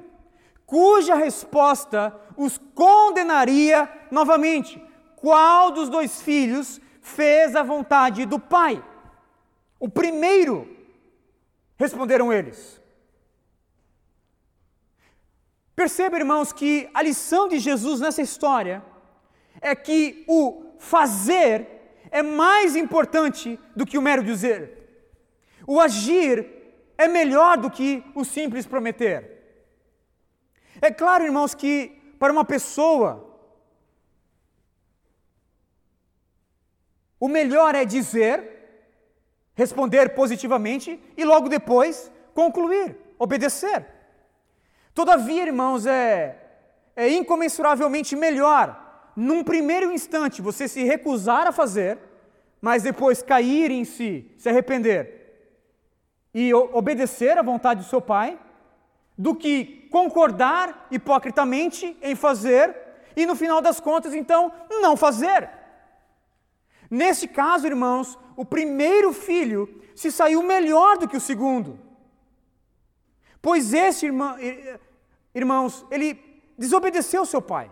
cuja 0.63 1.15
resposta 1.15 2.15
os 2.37 2.59
condenaria 2.75 3.89
novamente. 4.11 4.79
Qual 5.15 5.71
dos 5.71 5.89
dois 5.89 6.21
filhos 6.21 6.79
fez 7.01 7.55
a 7.55 7.63
vontade 7.63 8.27
do 8.27 8.37
pai? 8.37 8.83
O 9.79 9.89
primeiro, 9.89 10.69
responderam 11.75 12.31
eles. 12.31 12.79
Perceba, 15.75 16.15
irmãos, 16.15 16.53
que 16.53 16.91
a 16.93 17.01
lição 17.01 17.47
de 17.47 17.57
Jesus 17.57 18.01
nessa 18.01 18.21
história 18.21 18.85
é 19.59 19.73
que 19.75 20.25
o 20.27 20.75
fazer 20.77 21.97
é 22.11 22.21
mais 22.21 22.75
importante 22.75 23.59
do 23.75 23.83
que 23.83 23.97
o 23.97 24.01
mero 24.03 24.23
dizer. 24.23 24.78
O 25.71 25.79
agir 25.79 26.49
é 26.97 27.07
melhor 27.07 27.55
do 27.55 27.69
que 27.69 28.03
o 28.15 28.25
simples 28.25 28.65
prometer. 28.65 29.17
É 30.81 30.89
claro, 30.89 31.23
irmãos, 31.23 31.53
que 31.53 31.89
para 32.17 32.33
uma 32.33 32.43
pessoa, 32.43 33.39
o 37.19 37.27
melhor 37.27 37.75
é 37.75 37.85
dizer, 37.85 38.35
responder 39.53 40.15
positivamente 40.15 40.99
e 41.15 41.23
logo 41.23 41.47
depois 41.47 42.11
concluir, 42.33 42.97
obedecer. 43.19 43.85
Todavia, 44.95 45.43
irmãos, 45.43 45.85
é, 45.85 46.35
é 46.95 47.09
incomensuravelmente 47.09 48.15
melhor, 48.15 49.11
num 49.15 49.43
primeiro 49.43 49.91
instante, 49.91 50.41
você 50.41 50.67
se 50.67 50.83
recusar 50.83 51.45
a 51.45 51.51
fazer, 51.51 51.99
mas 52.59 52.81
depois 52.81 53.21
cair 53.21 53.69
em 53.69 53.85
si, 53.85 54.33
se 54.35 54.49
arrepender 54.49 55.18
e 56.39 56.53
obedecer 56.53 57.37
à 57.37 57.41
vontade 57.41 57.81
do 57.81 57.89
seu 57.89 57.99
pai, 57.99 58.39
do 59.17 59.35
que 59.35 59.89
concordar 59.91 60.87
hipocritamente 60.89 61.97
em 62.01 62.15
fazer 62.15 62.73
e 63.13 63.25
no 63.25 63.35
final 63.35 63.61
das 63.61 63.81
contas, 63.81 64.13
então, 64.13 64.49
não 64.69 64.95
fazer. 64.95 65.49
Nesse 66.89 67.27
caso, 67.27 67.67
irmãos, 67.67 68.17
o 68.37 68.45
primeiro 68.45 69.11
filho 69.11 69.81
se 69.93 70.09
saiu 70.13 70.41
melhor 70.41 70.97
do 70.97 71.09
que 71.09 71.17
o 71.17 71.19
segundo. 71.19 71.77
Pois 73.41 73.73
esse 73.73 74.05
irmão, 74.05 74.37
irmãos, 75.35 75.85
ele 75.91 76.17
desobedeceu 76.57 77.25
seu 77.25 77.41
pai. 77.41 77.69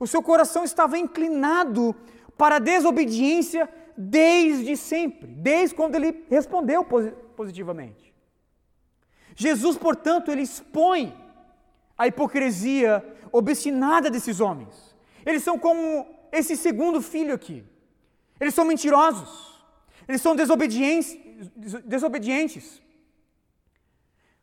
O 0.00 0.08
seu 0.08 0.20
coração 0.20 0.64
estava 0.64 0.98
inclinado 0.98 1.94
para 2.36 2.56
a 2.56 2.58
desobediência 2.58 3.68
desde 3.96 4.76
sempre, 4.76 5.28
desde 5.28 5.76
quando 5.76 5.94
ele 5.94 6.24
respondeu 6.28 6.84
positivamente. 7.42 8.14
Jesus, 9.34 9.76
portanto, 9.76 10.30
ele 10.30 10.42
expõe 10.42 11.12
a 11.98 12.06
hipocrisia 12.06 13.04
obstinada 13.32 14.08
desses 14.10 14.38
homens. 14.40 14.94
Eles 15.26 15.42
são 15.42 15.58
como 15.58 16.06
esse 16.30 16.56
segundo 16.56 17.02
filho 17.02 17.34
aqui. 17.34 17.64
Eles 18.40 18.54
são 18.54 18.64
mentirosos. 18.64 19.60
Eles 20.06 20.22
são 20.22 20.36
desobedientes. 20.36 21.18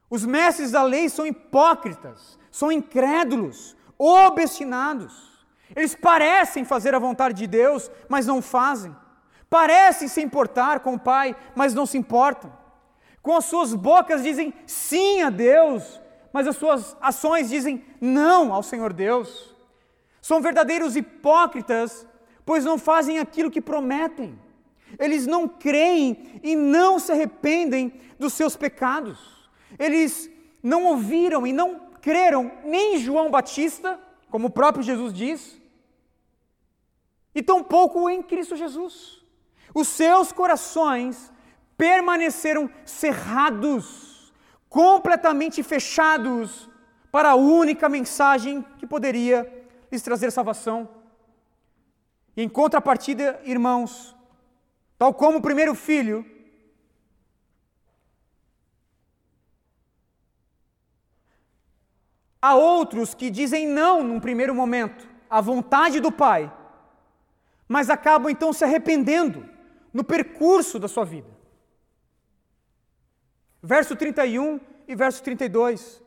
Os 0.09 0.25
mestres 0.25 0.71
da 0.71 0.83
lei 0.83 1.07
são 1.07 1.25
hipócritas, 1.25 2.37
são 2.51 2.69
incrédulos, 2.71 3.77
obstinados. 3.97 5.29
Eles 5.75 5.95
parecem 5.95 6.65
fazer 6.65 6.95
a 6.95 6.99
vontade 6.99 7.35
de 7.35 7.47
Deus, 7.47 7.89
mas 8.09 8.25
não 8.25 8.41
fazem. 8.41 8.93
Parecem 9.49 10.07
se 10.07 10.21
importar 10.21 10.81
com 10.81 10.95
o 10.95 10.99
Pai, 10.99 11.35
mas 11.55 11.73
não 11.73 11.85
se 11.85 11.97
importam. 11.97 12.51
Com 13.21 13.35
as 13.35 13.45
suas 13.45 13.73
bocas 13.73 14.23
dizem 14.23 14.53
sim 14.65 15.21
a 15.21 15.29
Deus, 15.29 15.99
mas 16.31 16.47
as 16.47 16.55
suas 16.55 16.95
ações 17.01 17.49
dizem 17.49 17.83
não 17.99 18.53
ao 18.53 18.63
Senhor 18.63 18.93
Deus. 18.93 19.53
São 20.21 20.41
verdadeiros 20.41 20.95
hipócritas, 20.95 22.05
pois 22.45 22.65
não 22.65 22.77
fazem 22.77 23.19
aquilo 23.19 23.51
que 23.51 23.61
prometem. 23.61 24.39
Eles 24.97 25.27
não 25.27 25.47
creem 25.47 26.39
e 26.43 26.55
não 26.55 26.97
se 26.99 27.11
arrependem 27.11 27.93
dos 28.17 28.33
seus 28.33 28.55
pecados. 28.55 29.49
Eles 29.77 30.29
não 30.63 30.85
ouviram 30.85 31.45
e 31.45 31.53
não 31.53 31.89
creram 32.01 32.51
nem 32.63 32.95
em 32.95 32.97
João 32.97 33.29
Batista, 33.29 33.99
como 34.29 34.47
o 34.47 34.51
próprio 34.51 34.83
Jesus 34.83 35.13
diz, 35.13 35.59
e 37.33 37.41
tampouco 37.41 38.09
em 38.09 38.21
Cristo 38.21 38.55
Jesus. 38.55 39.23
Os 39.73 39.87
seus 39.87 40.31
corações 40.31 41.31
permaneceram 41.79 42.69
cerrados, 42.83 44.33
completamente 44.67 45.63
fechados 45.63 46.69
para 47.09 47.29
a 47.29 47.35
única 47.35 47.87
mensagem 47.87 48.61
que 48.77 48.85
poderia 48.85 49.49
lhes 49.89 50.01
trazer 50.01 50.29
salvação. 50.29 50.89
Em 52.35 52.49
contrapartida, 52.49 53.39
irmãos, 53.45 54.13
tal 54.97 55.13
como 55.13 55.37
o 55.37 55.41
primeiro 55.41 55.73
filho, 55.73 56.25
há 62.41 62.55
outros 62.55 63.13
que 63.13 63.29
dizem 63.29 63.65
não 63.65 64.03
num 64.03 64.19
primeiro 64.19 64.53
momento 64.53 65.07
à 65.29 65.39
vontade 65.39 66.01
do 66.01 66.11
Pai, 66.11 66.53
mas 67.69 67.89
acabam 67.89 68.29
então 68.29 68.51
se 68.51 68.65
arrependendo 68.65 69.49
no 69.93 70.03
percurso 70.03 70.77
da 70.77 70.89
sua 70.89 71.05
vida. 71.05 71.38
Verso 73.61 73.95
31 73.95 74.59
e 74.87 74.95
verso 74.95 75.21
32. 75.23 76.01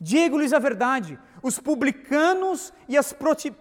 Digo-lhes 0.00 0.52
a 0.52 0.58
verdade: 0.58 1.18
os 1.42 1.58
publicanos 1.58 2.72
e 2.88 2.96
as 2.96 3.12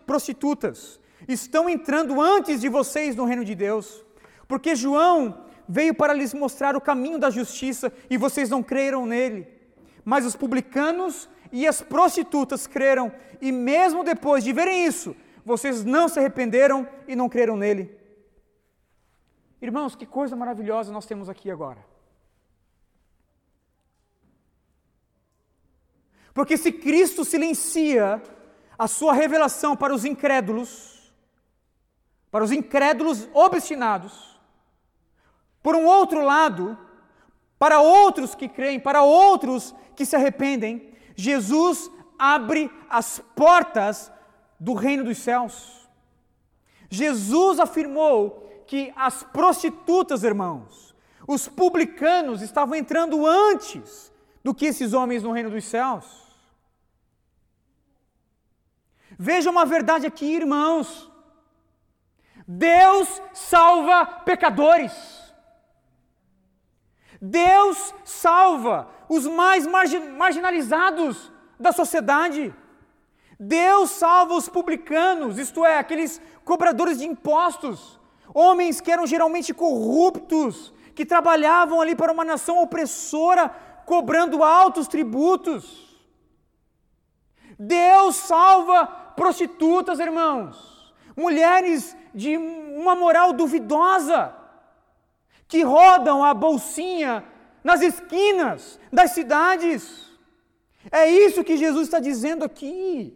prostitutas 0.05 0.99
estão 1.27 1.69
entrando 1.69 2.19
antes 2.19 2.61
de 2.61 2.69
vocês 2.69 3.15
no 3.15 3.25
reino 3.25 3.45
de 3.45 3.55
Deus, 3.55 4.05
porque 4.47 4.75
João 4.75 5.45
veio 5.67 5.93
para 5.93 6.13
lhes 6.13 6.33
mostrar 6.33 6.75
o 6.75 6.81
caminho 6.81 7.17
da 7.17 7.29
justiça 7.29 7.91
e 8.09 8.17
vocês 8.17 8.49
não 8.49 8.61
creram 8.61 9.05
nele. 9.05 9.47
Mas 10.03 10.25
os 10.25 10.35
publicanos 10.35 11.29
e 11.51 11.65
as 11.67 11.81
prostitutas 11.81 12.67
creram, 12.67 13.11
e 13.41 13.51
mesmo 13.51 14.03
depois 14.03 14.43
de 14.43 14.51
verem 14.51 14.85
isso, 14.85 15.15
vocês 15.43 15.85
não 15.85 16.07
se 16.07 16.19
arrependeram 16.19 16.87
e 17.07 17.15
não 17.15 17.29
creram 17.29 17.55
nele. 17.55 17.97
Irmãos, 19.61 19.95
que 19.95 20.05
coisa 20.05 20.35
maravilhosa 20.35 20.91
nós 20.91 21.05
temos 21.05 21.29
aqui 21.29 21.49
agora. 21.49 21.94
Porque 26.35 26.57
se 26.57 26.69
Cristo 26.69 27.23
silencia 27.23 28.21
a 28.77 28.89
sua 28.89 29.13
revelação 29.13 29.73
para 29.73 29.95
os 29.95 30.03
incrédulos, 30.03 31.13
para 32.29 32.43
os 32.43 32.51
incrédulos 32.51 33.29
obstinados, 33.33 34.37
por 35.63 35.77
um 35.77 35.85
outro 35.85 36.21
lado, 36.21 36.77
para 37.57 37.79
outros 37.79 38.35
que 38.35 38.49
creem, 38.49 38.81
para 38.81 39.01
outros 39.01 39.73
que 39.95 40.05
se 40.05 40.13
arrependem, 40.13 40.93
Jesus 41.15 41.89
abre 42.19 42.69
as 42.89 43.19
portas 43.33 44.11
do 44.59 44.73
reino 44.73 45.05
dos 45.05 45.19
céus. 45.19 45.87
Jesus 46.89 47.61
afirmou 47.61 48.45
que 48.67 48.91
as 48.97 49.23
prostitutas, 49.23 50.21
irmãos, 50.25 50.93
os 51.25 51.47
publicanos 51.47 52.41
estavam 52.41 52.75
entrando 52.75 53.25
antes 53.25 54.11
do 54.43 54.53
que 54.53 54.65
esses 54.65 54.91
homens 54.91 55.23
no 55.23 55.31
reino 55.31 55.49
dos 55.49 55.63
céus. 55.63 56.24
Veja 59.17 59.49
uma 59.49 59.65
verdade 59.65 60.05
aqui, 60.05 60.25
irmãos. 60.25 61.11
Deus 62.47 63.21
salva 63.33 64.05
pecadores. 64.05 64.93
Deus 67.21 67.93
salva 68.03 68.87
os 69.09 69.25
mais 69.25 69.65
marginalizados 69.65 71.31
da 71.59 71.71
sociedade. 71.71 72.53
Deus 73.39 73.89
salva 73.89 74.35
os 74.35 74.47
publicanos, 74.47 75.37
isto 75.37 75.65
é, 75.65 75.77
aqueles 75.77 76.21
cobradores 76.43 76.99
de 76.99 77.05
impostos, 77.05 77.99
homens 78.33 78.79
que 78.79 78.91
eram 78.91 79.05
geralmente 79.05 79.53
corruptos, 79.53 80.73
que 80.93 81.05
trabalhavam 81.05 81.81
ali 81.81 81.95
para 81.95 82.13
uma 82.13 82.23
nação 82.23 82.61
opressora, 82.61 83.49
cobrando 83.85 84.43
altos 84.43 84.87
tributos. 84.87 85.94
Deus 87.57 88.15
salva 88.15 88.85
prostitutas, 89.15 89.99
irmãos, 89.99 90.93
mulheres 91.15 91.95
de 92.13 92.37
uma 92.37 92.95
moral 92.95 93.33
duvidosa, 93.33 94.35
que 95.47 95.61
rodam 95.63 96.23
a 96.23 96.33
bolsinha 96.33 97.23
nas 97.63 97.81
esquinas 97.81 98.79
das 98.91 99.11
cidades. 99.11 100.11
É 100.91 101.09
isso 101.09 101.43
que 101.43 101.57
Jesus 101.57 101.83
está 101.87 101.99
dizendo 101.99 102.43
aqui. 102.43 103.13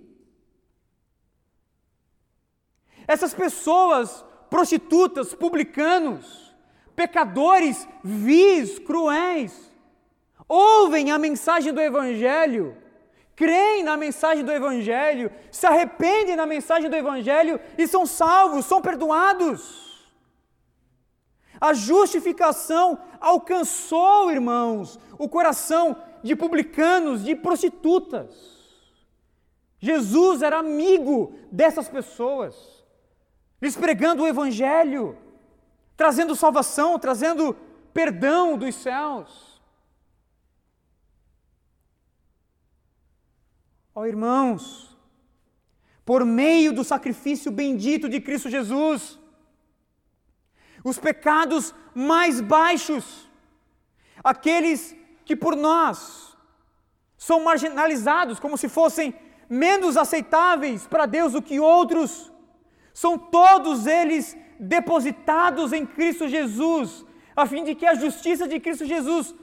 Essas 3.07 3.33
pessoas, 3.33 4.23
prostitutas, 4.49 5.33
publicanos, 5.33 6.55
pecadores 6.95 7.87
vis, 8.03 8.77
cruéis, 8.79 9.71
ouvem 10.47 11.11
a 11.11 11.17
mensagem 11.17 11.73
do 11.73 11.81
Evangelho 11.81 12.77
creem 13.39 13.83
na 13.83 13.95
mensagem 13.95 14.43
do 14.43 14.51
Evangelho, 14.51 15.31
se 15.49 15.65
arrependem 15.65 16.35
na 16.35 16.45
mensagem 16.45 16.89
do 16.89 16.95
Evangelho 16.95 17.57
e 17.77 17.87
são 17.87 18.05
salvos, 18.05 18.65
são 18.65 18.81
perdoados. 18.81 20.11
A 21.61 21.73
justificação 21.73 22.99
alcançou, 23.17 24.29
irmãos, 24.29 24.99
o 25.17 25.29
coração 25.29 25.95
de 26.21 26.35
publicanos, 26.35 27.23
de 27.23 27.33
prostitutas. 27.33 28.29
Jesus 29.79 30.41
era 30.41 30.59
amigo 30.59 31.33
dessas 31.49 31.87
pessoas, 31.87 32.83
lhes 33.61 33.77
pregando 33.77 34.23
o 34.23 34.27
Evangelho, 34.27 35.17
trazendo 35.95 36.35
salvação, 36.35 36.99
trazendo 36.99 37.55
perdão 37.93 38.57
dos 38.57 38.75
céus. 38.75 39.48
Ó 43.93 44.01
oh, 44.01 44.05
irmãos, 44.05 44.97
por 46.05 46.25
meio 46.25 46.73
do 46.73 46.83
sacrifício 46.83 47.51
bendito 47.51 48.07
de 48.07 48.19
Cristo 48.21 48.49
Jesus, 48.49 49.19
os 50.83 50.97
pecados 50.97 51.73
mais 51.93 52.39
baixos, 52.41 53.29
aqueles 54.23 54.95
que 55.25 55.35
por 55.35 55.55
nós 55.55 56.35
são 57.17 57.43
marginalizados 57.43 58.39
como 58.39 58.57
se 58.57 58.69
fossem 58.69 59.13
menos 59.49 59.97
aceitáveis 59.97 60.87
para 60.87 61.05
Deus 61.05 61.33
do 61.33 61.41
que 61.41 61.59
outros, 61.59 62.31
são 62.93 63.17
todos 63.17 63.85
eles 63.85 64.37
depositados 64.59 65.73
em 65.73 65.85
Cristo 65.85 66.27
Jesus, 66.27 67.05
a 67.35 67.45
fim 67.45 67.63
de 67.63 67.75
que 67.75 67.85
a 67.85 67.95
justiça 67.95 68.47
de 68.47 68.59
Cristo 68.59 68.85
Jesus 68.85 69.35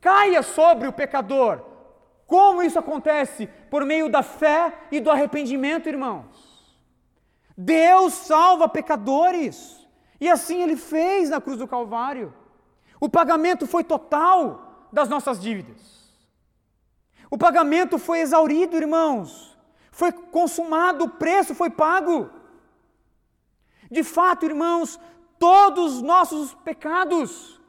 caia 0.00 0.42
sobre 0.42 0.88
o 0.88 0.92
pecador. 0.92 1.73
Como 2.26 2.62
isso 2.62 2.78
acontece? 2.78 3.46
Por 3.70 3.84
meio 3.84 4.08
da 4.08 4.22
fé 4.22 4.72
e 4.90 5.00
do 5.00 5.10
arrependimento, 5.10 5.88
irmãos. 5.88 6.54
Deus 7.56 8.12
salva 8.14 8.68
pecadores, 8.68 9.86
e 10.20 10.28
assim 10.28 10.62
ele 10.62 10.76
fez 10.76 11.30
na 11.30 11.40
cruz 11.40 11.58
do 11.58 11.68
Calvário. 11.68 12.34
O 13.00 13.08
pagamento 13.08 13.66
foi 13.66 13.84
total 13.84 14.88
das 14.92 15.08
nossas 15.08 15.40
dívidas. 15.40 16.04
O 17.30 17.36
pagamento 17.36 17.98
foi 17.98 18.20
exaurido, 18.20 18.76
irmãos. 18.76 19.56
Foi 19.90 20.10
consumado, 20.10 21.04
o 21.04 21.10
preço 21.10 21.54
foi 21.54 21.70
pago. 21.70 22.30
De 23.90 24.02
fato, 24.02 24.46
irmãos, 24.46 24.98
todos 25.38 25.96
os 25.96 26.02
nossos 26.02 26.54
pecados, 26.54 27.60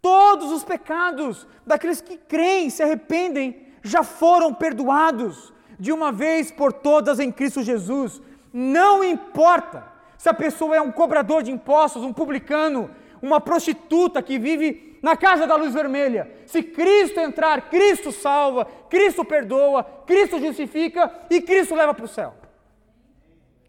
todos 0.00 0.50
os 0.50 0.64
pecados 0.64 1.46
daqueles 1.66 2.00
que 2.00 2.16
creem, 2.16 2.70
se 2.70 2.82
arrependem, 2.82 3.67
já 3.82 4.02
foram 4.02 4.52
perdoados 4.52 5.52
de 5.78 5.92
uma 5.92 6.10
vez 6.10 6.50
por 6.50 6.72
todas 6.72 7.20
em 7.20 7.30
Cristo 7.30 7.62
Jesus. 7.62 8.20
Não 8.52 9.04
importa 9.04 9.84
se 10.16 10.28
a 10.28 10.34
pessoa 10.34 10.76
é 10.76 10.80
um 10.80 10.90
cobrador 10.90 11.42
de 11.42 11.52
impostos, 11.52 12.02
um 12.02 12.12
publicano, 12.12 12.90
uma 13.22 13.40
prostituta 13.40 14.22
que 14.22 14.38
vive 14.38 14.98
na 15.02 15.16
casa 15.16 15.46
da 15.46 15.54
luz 15.54 15.72
vermelha. 15.72 16.30
Se 16.46 16.62
Cristo 16.62 17.20
entrar, 17.20 17.70
Cristo 17.70 18.10
salva, 18.10 18.64
Cristo 18.90 19.24
perdoa, 19.24 19.84
Cristo 20.06 20.40
justifica 20.40 21.12
e 21.30 21.40
Cristo 21.40 21.74
leva 21.74 21.94
para 21.94 22.04
o 22.04 22.08
céu. 22.08 22.34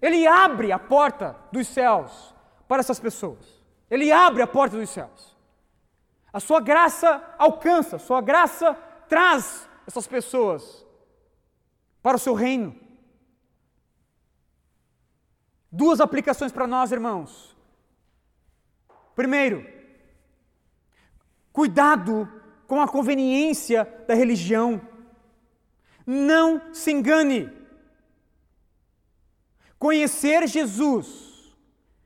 Ele 0.02 0.26
abre 0.26 0.72
a 0.72 0.80
porta 0.80 1.36
dos 1.52 1.68
céus 1.68 2.34
para 2.68 2.80
essas 2.80 3.00
pessoas. 3.00 3.60
Ele 3.90 4.12
abre 4.12 4.42
a 4.42 4.48
porta 4.48 4.78
dos 4.78 4.90
céus. 4.90 5.38
A 6.32 6.40
sua 6.40 6.60
graça 6.60 7.22
alcança, 7.38 7.98
a 7.98 8.00
sua 8.00 8.22
graça 8.22 8.76
traz 9.08 9.69
essas 9.90 10.06
pessoas 10.06 10.86
para 12.00 12.16
o 12.16 12.20
seu 12.20 12.36
reino. 12.36 12.80
Duas 15.72 16.00
aplicações 16.00 16.52
para 16.52 16.68
nós, 16.68 16.92
irmãos. 16.92 17.58
Primeiro, 19.16 19.68
cuidado 21.52 22.32
com 22.68 22.80
a 22.80 22.88
conveniência 22.88 23.84
da 24.08 24.14
religião. 24.14 24.80
Não 26.06 26.72
se 26.72 26.92
engane. 26.92 27.52
Conhecer 29.80 30.48
Jesus 30.48 31.52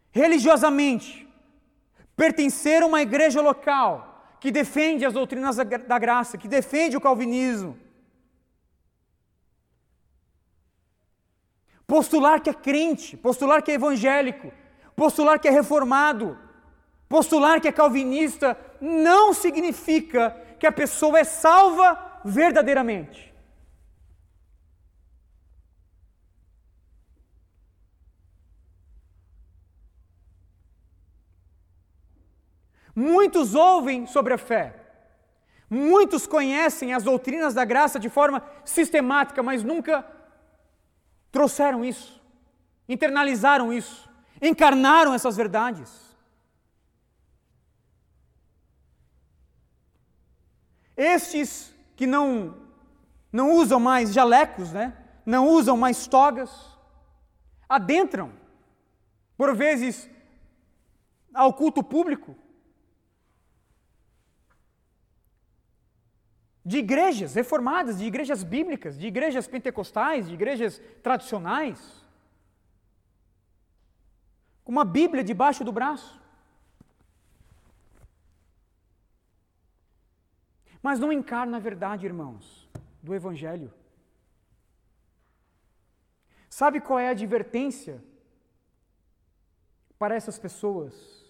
religiosamente, 0.09 1.27
pertencer 2.15 2.81
a 2.81 2.86
uma 2.86 3.01
igreja 3.01 3.41
local 3.41 4.12
que 4.43 4.51
defende 4.51 5.05
as 5.05 5.13
doutrinas 5.13 5.55
da 5.55 5.97
graça, 5.97 6.37
que 6.37 6.49
defende 6.49 6.97
o 6.97 6.99
calvinismo, 6.99 7.79
postular 11.87 12.41
que 12.41 12.49
é 12.49 12.53
crente, 12.53 13.15
postular 13.15 13.61
que 13.61 13.71
é 13.71 13.75
evangélico, 13.75 14.51
postular 14.97 15.39
que 15.39 15.47
é 15.47 15.51
reformado, 15.51 16.37
postular 17.07 17.61
que 17.61 17.69
é 17.69 17.71
calvinista, 17.71 18.57
não 18.81 19.33
significa 19.33 20.35
que 20.59 20.67
a 20.67 20.73
pessoa 20.73 21.19
é 21.19 21.23
salva 21.23 22.19
verdadeiramente. 22.25 23.32
Muitos 32.95 33.55
ouvem 33.55 34.05
sobre 34.05 34.33
a 34.33 34.37
fé. 34.37 34.75
Muitos 35.69 36.27
conhecem 36.27 36.93
as 36.93 37.03
doutrinas 37.03 37.53
da 37.53 37.65
graça 37.65 37.99
de 37.99 38.07
forma 38.07 38.43
sistemática, 38.63 39.41
mas 39.41 39.63
nunca 39.63 40.05
trouxeram 41.31 41.83
isso, 41.83 42.21
internalizaram 42.87 43.73
isso, 43.73 44.07
encarnaram 44.39 45.13
essas 45.15 45.35
verdades. 45.35 45.91
Estes 50.95 51.73
que 51.95 52.05
não 52.05 52.61
não 53.31 53.53
usam 53.53 53.79
mais 53.79 54.13
jalecos, 54.13 54.71
né? 54.71 54.95
Não 55.25 55.47
usam 55.47 55.75
mais 55.75 56.05
togas, 56.05 56.51
adentram 57.67 58.31
por 59.35 59.55
vezes 59.55 60.07
ao 61.33 61.51
culto 61.51 61.83
público 61.83 62.35
de 66.66 66.78
igrejas 66.78 67.34
reformadas, 67.34 67.97
de 67.97 68.05
igrejas 68.05 68.43
bíblicas, 68.43 68.97
de 68.97 69.07
igrejas 69.07 69.47
pentecostais, 69.47 70.28
de 70.28 70.34
igrejas 70.34 70.82
tradicionais, 71.01 72.03
com 74.64 74.72
uma 74.72 74.86
Bíblia 74.86 75.24
debaixo 75.24 75.64
do 75.64 75.72
braço. 75.72 76.22
Mas 80.82 80.99
não 80.99 81.11
encarna 81.11 81.57
a 81.57 81.59
verdade, 81.59 82.05
irmãos, 82.05 82.70
do 83.01 83.14
Evangelho. 83.14 83.74
Sabe 86.49 86.80
qual 86.80 86.99
é 86.99 87.07
a 87.07 87.11
advertência 87.11 88.03
para 89.97 90.16
essas 90.16 90.38
pessoas? 90.38 91.22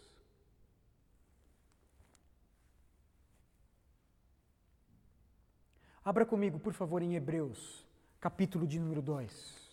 Abra 6.06 6.26
comigo, 6.26 6.60
por 6.60 6.74
favor, 6.74 7.02
em 7.02 7.16
Hebreus, 7.16 7.86
capítulo 8.20 8.68
de 8.68 8.78
número 8.78 9.02
2. 9.02 9.64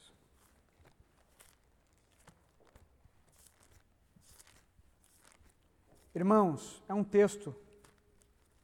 Irmãos, 6.14 6.80
é 6.88 6.94
um 6.94 7.02
texto 7.02 7.52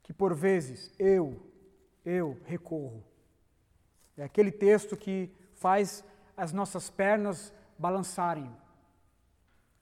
que 0.05 0.13
por 0.13 0.33
vezes 0.33 0.93
eu, 0.97 1.43
eu 2.05 2.41
recorro. 2.45 3.03
É 4.17 4.23
aquele 4.23 4.53
texto 4.53 4.97
que 4.97 5.29
faz 5.57 6.05
as 6.37 6.53
nossas 6.53 6.89
pernas 6.89 7.53
balançarem, 7.77 8.49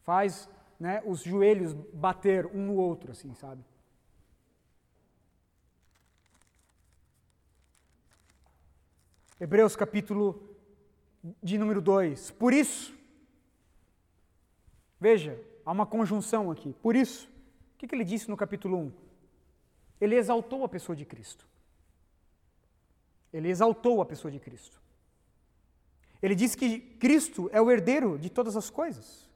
faz 0.05 0.49
né, 0.81 1.03
os 1.05 1.23
joelhos 1.23 1.75
bater 1.93 2.47
um 2.47 2.65
no 2.65 2.77
outro, 2.77 3.13
assim, 3.13 3.35
sabe? 3.35 3.63
Hebreus 9.41 9.75
capítulo 9.75 10.57
de 11.43 11.59
número 11.59 11.81
2. 11.81 12.31
Por 12.33 12.53
isso, 12.53 12.95
veja, 15.01 15.41
há 15.65 15.73
uma 15.73 15.85
conjunção 15.85 16.51
aqui. 16.51 16.73
Por 16.75 16.95
isso, 16.95 17.29
o 17.75 17.79
que, 17.79 17.93
ele 17.93 18.05
disse 18.05 18.31
no 18.31 18.37
capítulo 18.37 18.77
1? 18.79 18.81
Um? 18.81 18.93
Ele 20.01 20.15
exaltou 20.15 20.65
a 20.65 20.69
pessoa 20.69 20.95
de 20.95 21.05
Cristo. 21.05 21.47
Ele 23.33 23.49
exaltou 23.49 24.01
a 24.01 24.07
pessoa 24.07 24.31
de 24.31 24.39
Cristo. 24.39 24.81
Ele 26.23 26.35
disse 26.35 26.57
que 26.57 26.79
Cristo 26.79 27.51
é 27.53 27.61
o 27.61 27.71
herdeiro 27.71 28.17
de 28.19 28.31
todas 28.31 28.57
as 28.57 28.71
coisas. 28.71 29.29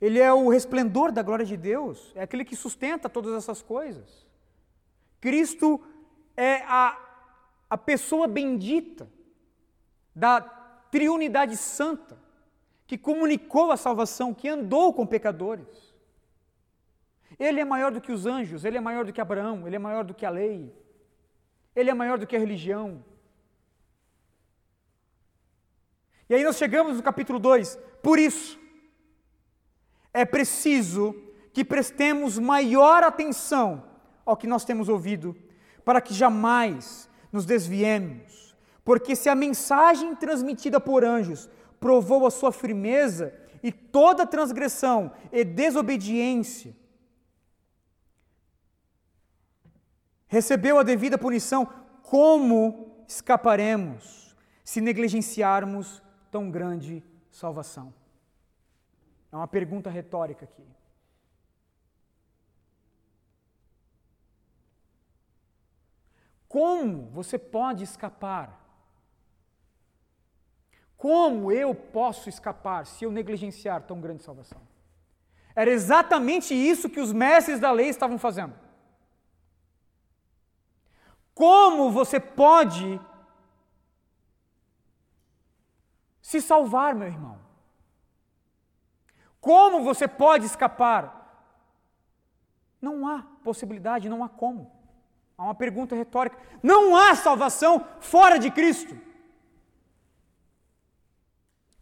Ele 0.00 0.18
é 0.18 0.32
o 0.32 0.48
resplendor 0.48 1.12
da 1.12 1.22
glória 1.22 1.44
de 1.44 1.56
Deus, 1.56 2.12
é 2.14 2.22
aquele 2.22 2.44
que 2.44 2.56
sustenta 2.56 3.08
todas 3.08 3.34
essas 3.34 3.62
coisas. 3.62 4.26
Cristo 5.20 5.80
é 6.36 6.62
a 6.64 7.05
a 7.68 7.76
pessoa 7.76 8.26
bendita 8.26 9.08
da 10.14 10.40
triunidade 10.90 11.56
santa, 11.56 12.18
que 12.86 12.96
comunicou 12.96 13.72
a 13.72 13.76
salvação, 13.76 14.32
que 14.32 14.48
andou 14.48 14.92
com 14.92 15.06
pecadores. 15.06 15.94
Ele 17.38 17.60
é 17.60 17.64
maior 17.64 17.90
do 17.90 18.00
que 18.00 18.12
os 18.12 18.24
anjos, 18.24 18.64
ele 18.64 18.78
é 18.78 18.80
maior 18.80 19.04
do 19.04 19.12
que 19.12 19.20
Abraão, 19.20 19.66
ele 19.66 19.76
é 19.76 19.78
maior 19.78 20.04
do 20.04 20.14
que 20.14 20.24
a 20.24 20.30
lei, 20.30 20.72
ele 21.74 21.90
é 21.90 21.94
maior 21.94 22.18
do 22.18 22.26
que 22.26 22.36
a 22.36 22.38
religião. 22.38 23.04
E 26.28 26.34
aí 26.34 26.42
nós 26.42 26.56
chegamos 26.56 26.96
no 26.96 27.02
capítulo 27.02 27.38
2. 27.38 27.78
Por 28.02 28.18
isso, 28.18 28.58
é 30.12 30.24
preciso 30.24 31.14
que 31.52 31.64
prestemos 31.64 32.38
maior 32.38 33.02
atenção 33.02 33.84
ao 34.24 34.36
que 34.36 34.46
nós 34.46 34.64
temos 34.64 34.88
ouvido, 34.88 35.36
para 35.84 36.00
que 36.00 36.14
jamais 36.14 37.08
nos 37.36 37.46
desviemos, 37.46 38.56
Porque 38.84 39.16
se 39.16 39.28
a 39.28 39.34
mensagem 39.34 40.14
transmitida 40.14 40.80
por 40.80 41.04
anjos 41.04 41.50
provou 41.80 42.24
a 42.24 42.30
sua 42.30 42.52
firmeza, 42.52 43.34
e 43.62 43.72
toda 43.72 44.26
transgressão 44.26 45.10
e 45.32 45.44
desobediência 45.44 46.76
recebeu 50.28 50.78
a 50.78 50.84
devida 50.84 51.18
punição, 51.18 51.66
como 52.02 53.04
escaparemos 53.08 54.36
se 54.62 54.80
negligenciarmos 54.80 56.00
tão 56.30 56.48
grande 56.48 57.02
salvação? 57.28 57.92
É 59.32 59.36
uma 59.36 59.48
pergunta 59.48 59.90
retórica 59.90 60.44
aqui. 60.44 60.75
Como 66.48 67.10
você 67.10 67.38
pode 67.38 67.84
escapar 67.84 68.66
como 70.96 71.52
eu 71.52 71.74
posso 71.74 72.28
escapar 72.28 72.86
se 72.86 73.04
eu 73.04 73.10
negligenciar 73.10 73.82
tão 73.82 74.00
grande 74.00 74.22
salvação? 74.22 74.60
Era 75.54 75.70
exatamente 75.70 76.54
isso 76.54 76.88
que 76.88 77.00
os 77.00 77.12
mestres 77.12 77.60
da 77.60 77.70
lei 77.70 77.88
estavam 77.88 78.18
fazendo. 78.18 78.54
Como 81.34 81.90
você 81.90 82.18
pode 82.18 83.00
se 86.20 86.40
salvar, 86.40 86.94
meu 86.94 87.08
irmão? 87.08 87.38
Como 89.40 89.84
você 89.84 90.08
pode 90.08 90.46
escapar? 90.46 91.12
Não 92.80 93.06
há 93.06 93.22
possibilidade, 93.44 94.08
não 94.08 94.24
há 94.24 94.28
como. 94.28 94.72
Há 95.38 95.44
uma 95.44 95.54
pergunta 95.54 95.94
retórica. 95.94 96.38
Não 96.62 96.96
há 96.96 97.14
salvação 97.14 97.86
fora 98.00 98.38
de 98.38 98.50
Cristo. 98.50 98.98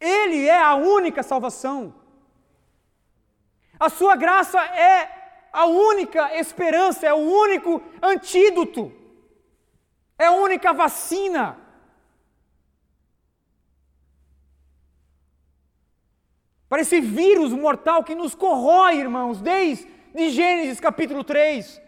Ele 0.00 0.46
é 0.46 0.60
a 0.60 0.74
única 0.74 1.22
salvação. 1.22 1.94
A 3.78 3.88
sua 3.88 4.16
graça 4.16 4.60
é 4.60 5.48
a 5.52 5.66
única 5.66 6.36
esperança, 6.36 7.06
é 7.06 7.12
o 7.12 7.18
único 7.18 7.80
antídoto, 8.02 8.92
é 10.18 10.26
a 10.26 10.32
única 10.32 10.72
vacina. 10.72 11.58
Para 16.68 16.82
esse 16.82 17.00
vírus 17.00 17.52
mortal 17.52 18.02
que 18.02 18.16
nos 18.16 18.34
corrói, 18.34 18.96
irmãos, 18.96 19.40
desde 19.40 19.86
Gênesis 20.30 20.80
capítulo 20.80 21.22
3. 21.22 21.80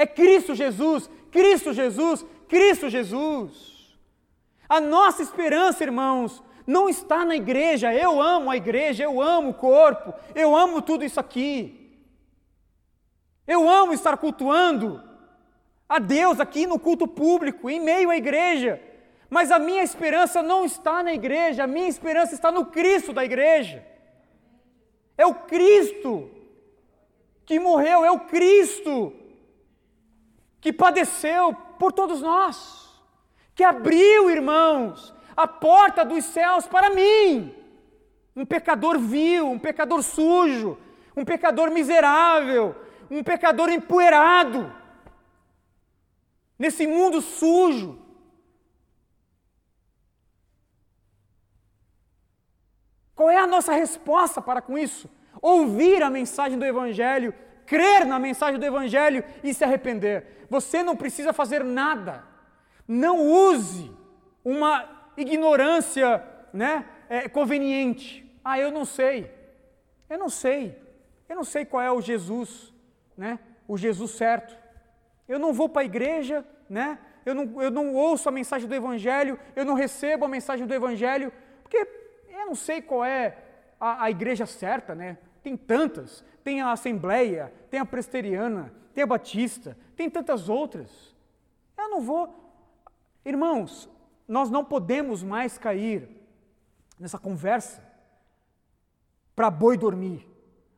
É 0.00 0.06
Cristo 0.06 0.54
Jesus, 0.54 1.10
Cristo 1.30 1.74
Jesus, 1.74 2.24
Cristo 2.48 2.88
Jesus. 2.88 3.98
A 4.66 4.80
nossa 4.80 5.22
esperança, 5.22 5.84
irmãos, 5.84 6.42
não 6.66 6.88
está 6.88 7.22
na 7.22 7.36
igreja. 7.36 7.92
Eu 7.92 8.18
amo 8.18 8.50
a 8.50 8.56
igreja, 8.56 9.04
eu 9.04 9.20
amo 9.20 9.50
o 9.50 9.54
corpo, 9.54 10.14
eu 10.34 10.56
amo 10.56 10.80
tudo 10.80 11.04
isso 11.04 11.20
aqui. 11.20 12.00
Eu 13.46 13.68
amo 13.68 13.92
estar 13.92 14.16
cultuando 14.16 15.04
a 15.86 15.98
Deus 15.98 16.40
aqui 16.40 16.66
no 16.66 16.78
culto 16.78 17.06
público, 17.06 17.68
em 17.68 17.78
meio 17.78 18.08
à 18.08 18.16
igreja. 18.16 18.80
Mas 19.28 19.50
a 19.50 19.58
minha 19.58 19.82
esperança 19.82 20.42
não 20.42 20.64
está 20.64 21.02
na 21.02 21.12
igreja, 21.12 21.64
a 21.64 21.66
minha 21.66 21.88
esperança 21.88 22.32
está 22.32 22.50
no 22.50 22.64
Cristo 22.64 23.12
da 23.12 23.22
igreja. 23.22 23.84
É 25.18 25.26
o 25.26 25.34
Cristo 25.34 26.30
que 27.44 27.60
morreu, 27.60 28.02
é 28.02 28.10
o 28.10 28.20
Cristo 28.20 29.19
que 30.60 30.72
padeceu 30.72 31.54
por 31.78 31.92
todos 31.92 32.20
nós 32.20 32.80
que 33.60 33.64
abriu, 33.64 34.30
irmãos, 34.30 35.14
a 35.36 35.46
porta 35.46 36.02
dos 36.02 36.24
céus 36.24 36.66
para 36.66 36.88
mim, 36.88 37.54
um 38.34 38.46
pecador 38.46 38.98
vil, 38.98 39.50
um 39.50 39.58
pecador 39.58 40.02
sujo, 40.02 40.78
um 41.14 41.26
pecador 41.26 41.70
miserável, 41.70 42.74
um 43.10 43.22
pecador 43.22 43.68
empoeirado, 43.68 44.72
nesse 46.58 46.86
mundo 46.86 47.20
sujo. 47.20 47.98
Qual 53.14 53.28
é 53.28 53.36
a 53.36 53.46
nossa 53.46 53.74
resposta 53.74 54.40
para 54.40 54.62
com 54.62 54.78
isso? 54.78 55.06
Ouvir 55.42 56.02
a 56.02 56.08
mensagem 56.08 56.58
do 56.58 56.64
Evangelho, 56.64 57.34
crer 57.70 58.04
na 58.04 58.18
mensagem 58.18 58.58
do 58.58 58.66
Evangelho 58.66 59.22
e 59.44 59.54
se 59.54 59.62
arrepender. 59.62 60.44
Você 60.50 60.82
não 60.82 60.96
precisa 60.96 61.32
fazer 61.32 61.62
nada. 61.62 62.24
Não 62.88 63.16
use 63.20 63.92
uma 64.44 65.12
ignorância 65.16 66.20
né, 66.52 66.84
é, 67.08 67.28
conveniente. 67.28 68.28
Ah, 68.44 68.58
eu 68.58 68.72
não 68.72 68.84
sei. 68.84 69.30
Eu 70.08 70.18
não 70.18 70.28
sei. 70.28 70.76
Eu 71.28 71.36
não 71.36 71.44
sei 71.44 71.64
qual 71.64 71.80
é 71.80 71.92
o 71.92 72.00
Jesus, 72.00 72.74
né? 73.16 73.38
o 73.68 73.78
Jesus 73.78 74.10
certo. 74.10 74.58
Eu 75.28 75.38
não 75.38 75.52
vou 75.52 75.68
para 75.68 75.82
a 75.82 75.84
igreja, 75.84 76.44
né? 76.68 76.98
eu, 77.24 77.34
não, 77.36 77.62
eu 77.62 77.70
não 77.70 77.94
ouço 77.94 78.28
a 78.28 78.32
mensagem 78.32 78.68
do 78.68 78.74
Evangelho, 78.74 79.38
eu 79.54 79.64
não 79.64 79.74
recebo 79.74 80.24
a 80.24 80.28
mensagem 80.28 80.66
do 80.66 80.74
Evangelho, 80.74 81.32
porque 81.62 81.86
eu 82.28 82.46
não 82.46 82.54
sei 82.56 82.82
qual 82.82 83.04
é 83.04 83.36
a, 83.78 84.04
a 84.04 84.10
igreja 84.10 84.44
certa, 84.44 84.92
né? 84.92 85.18
Tem 85.42 85.56
tantas. 85.56 86.24
Tem 86.42 86.60
a 86.60 86.72
Assembleia, 86.72 87.52
tem 87.70 87.78
a 87.80 87.84
Presteriana, 87.84 88.72
tem 88.94 89.04
a 89.04 89.06
Batista, 89.06 89.76
tem 89.94 90.08
tantas 90.08 90.48
outras. 90.48 91.14
Eu 91.76 91.90
não 91.90 92.00
vou, 92.00 92.40
Irmãos, 93.24 93.88
nós 94.26 94.50
não 94.50 94.64
podemos 94.64 95.22
mais 95.22 95.58
cair 95.58 96.08
nessa 96.98 97.18
conversa 97.18 97.82
para 99.36 99.50
boi 99.50 99.76
dormir, 99.76 100.26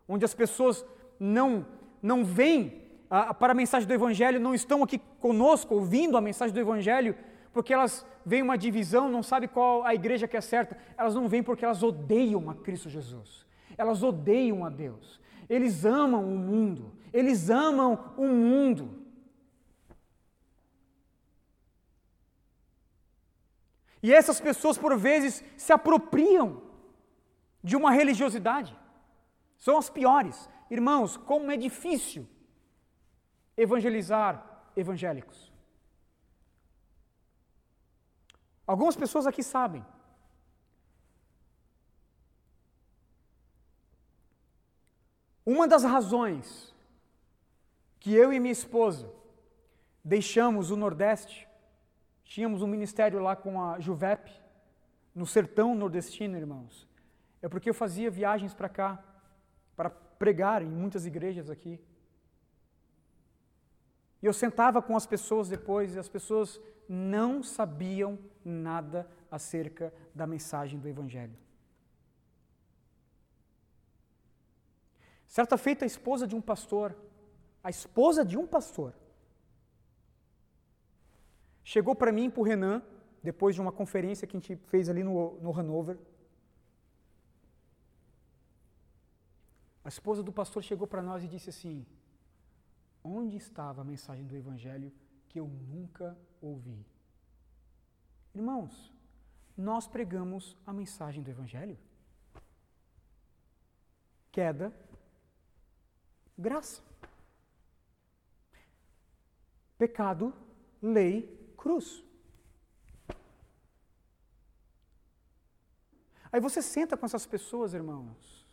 onde 0.08 0.24
as 0.24 0.34
pessoas 0.34 0.84
não, 1.18 1.66
não 2.02 2.24
vêm 2.24 2.82
ah, 3.08 3.32
para 3.32 3.52
a 3.52 3.54
mensagem 3.54 3.86
do 3.86 3.94
Evangelho, 3.94 4.40
não 4.40 4.54
estão 4.54 4.82
aqui 4.82 4.98
conosco 5.20 5.74
ouvindo 5.74 6.16
a 6.16 6.20
mensagem 6.20 6.54
do 6.54 6.60
Evangelho, 6.60 7.16
porque 7.52 7.72
elas 7.72 8.06
veem 8.24 8.42
uma 8.42 8.56
divisão, 8.56 9.08
não 9.08 9.22
sabem 9.22 9.48
qual 9.48 9.84
a 9.84 9.94
igreja 9.94 10.26
que 10.26 10.36
é 10.36 10.40
certa, 10.40 10.76
elas 10.96 11.14
não 11.14 11.28
vêm 11.28 11.42
porque 11.42 11.64
elas 11.64 11.82
odeiam 11.82 12.48
a 12.50 12.54
Cristo 12.54 12.88
Jesus, 12.88 13.46
elas 13.76 14.02
odeiam 14.02 14.64
a 14.64 14.68
Deus, 14.68 15.20
eles 15.48 15.84
amam 15.84 16.24
o 16.24 16.38
mundo, 16.38 16.92
eles 17.12 17.50
amam 17.50 18.12
o 18.16 18.26
mundo. 18.26 19.02
E 24.02 24.12
essas 24.12 24.40
pessoas, 24.40 24.76
por 24.76 24.96
vezes, 24.98 25.44
se 25.56 25.72
apropriam 25.72 26.60
de 27.62 27.76
uma 27.76 27.92
religiosidade. 27.92 28.76
São 29.58 29.78
as 29.78 29.88
piores. 29.88 30.48
Irmãos, 30.68 31.16
como 31.16 31.52
é 31.52 31.56
difícil 31.56 32.28
evangelizar 33.56 34.44
evangélicos. 34.76 35.52
Algumas 38.66 38.96
pessoas 38.96 39.26
aqui 39.26 39.42
sabem. 39.42 39.84
Uma 45.44 45.66
das 45.66 45.84
razões 45.84 46.74
que 47.98 48.14
eu 48.14 48.32
e 48.32 48.40
minha 48.40 48.52
esposa 48.52 49.12
deixamos 50.04 50.70
o 50.70 50.76
Nordeste 50.76 51.48
Tínhamos 52.32 52.62
um 52.62 52.66
ministério 52.66 53.20
lá 53.20 53.36
com 53.36 53.60
a 53.62 53.78
Juvep, 53.78 54.32
no 55.14 55.26
sertão 55.26 55.74
nordestino, 55.74 56.34
irmãos. 56.34 56.88
É 57.42 57.46
porque 57.46 57.68
eu 57.68 57.74
fazia 57.74 58.10
viagens 58.10 58.54
para 58.54 58.70
cá, 58.70 59.04
para 59.76 59.90
pregar 59.90 60.62
em 60.62 60.66
muitas 60.66 61.04
igrejas 61.04 61.50
aqui. 61.50 61.78
E 64.22 64.24
eu 64.24 64.32
sentava 64.32 64.80
com 64.80 64.96
as 64.96 65.06
pessoas 65.06 65.46
depois 65.46 65.94
e 65.94 65.98
as 65.98 66.08
pessoas 66.08 66.58
não 66.88 67.42
sabiam 67.42 68.18
nada 68.42 69.06
acerca 69.30 69.92
da 70.14 70.26
mensagem 70.26 70.80
do 70.80 70.88
Evangelho. 70.88 71.36
Certa 75.36 75.56
feita, 75.64 75.84
a 75.84 75.90
esposa 75.94 76.24
de 76.30 76.36
um 76.38 76.42
pastor, 76.50 76.88
a 77.64 77.70
esposa 77.70 78.22
de 78.30 78.36
um 78.36 78.46
pastor, 78.56 78.92
Chegou 81.64 81.94
para 81.94 82.12
mim, 82.12 82.28
para 82.28 82.40
o 82.40 82.44
Renan, 82.44 82.82
depois 83.22 83.54
de 83.54 83.60
uma 83.60 83.72
conferência 83.72 84.26
que 84.26 84.36
a 84.36 84.40
gente 84.40 84.56
fez 84.66 84.88
ali 84.88 85.02
no, 85.02 85.40
no 85.40 85.58
Hanover. 85.58 85.96
A 89.84 89.88
esposa 89.88 90.22
do 90.22 90.32
pastor 90.32 90.62
chegou 90.62 90.86
para 90.86 91.02
nós 91.02 91.22
e 91.22 91.28
disse 91.28 91.50
assim: 91.50 91.86
Onde 93.02 93.36
estava 93.36 93.82
a 93.82 93.84
mensagem 93.84 94.26
do 94.26 94.36
Evangelho 94.36 94.92
que 95.28 95.38
eu 95.38 95.46
nunca 95.46 96.16
ouvi? 96.40 96.84
Irmãos, 98.34 98.92
nós 99.56 99.86
pregamos 99.86 100.56
a 100.66 100.72
mensagem 100.72 101.22
do 101.22 101.30
Evangelho. 101.30 101.78
Queda, 104.32 104.72
graça. 106.38 106.82
Pecado, 109.78 110.34
lei, 110.80 111.14
Cruz. 111.56 112.04
Aí 116.30 116.40
você 116.40 116.62
senta 116.62 116.96
com 116.96 117.04
essas 117.04 117.26
pessoas, 117.26 117.74
irmãos. 117.74 118.46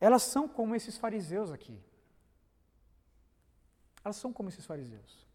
Elas 0.00 0.22
são 0.22 0.48
como 0.48 0.74
esses 0.74 0.96
fariseus 0.96 1.50
aqui. 1.50 1.78
Elas 4.02 4.16
são 4.16 4.32
como 4.32 4.48
esses 4.48 4.64
fariseus. 4.64 5.26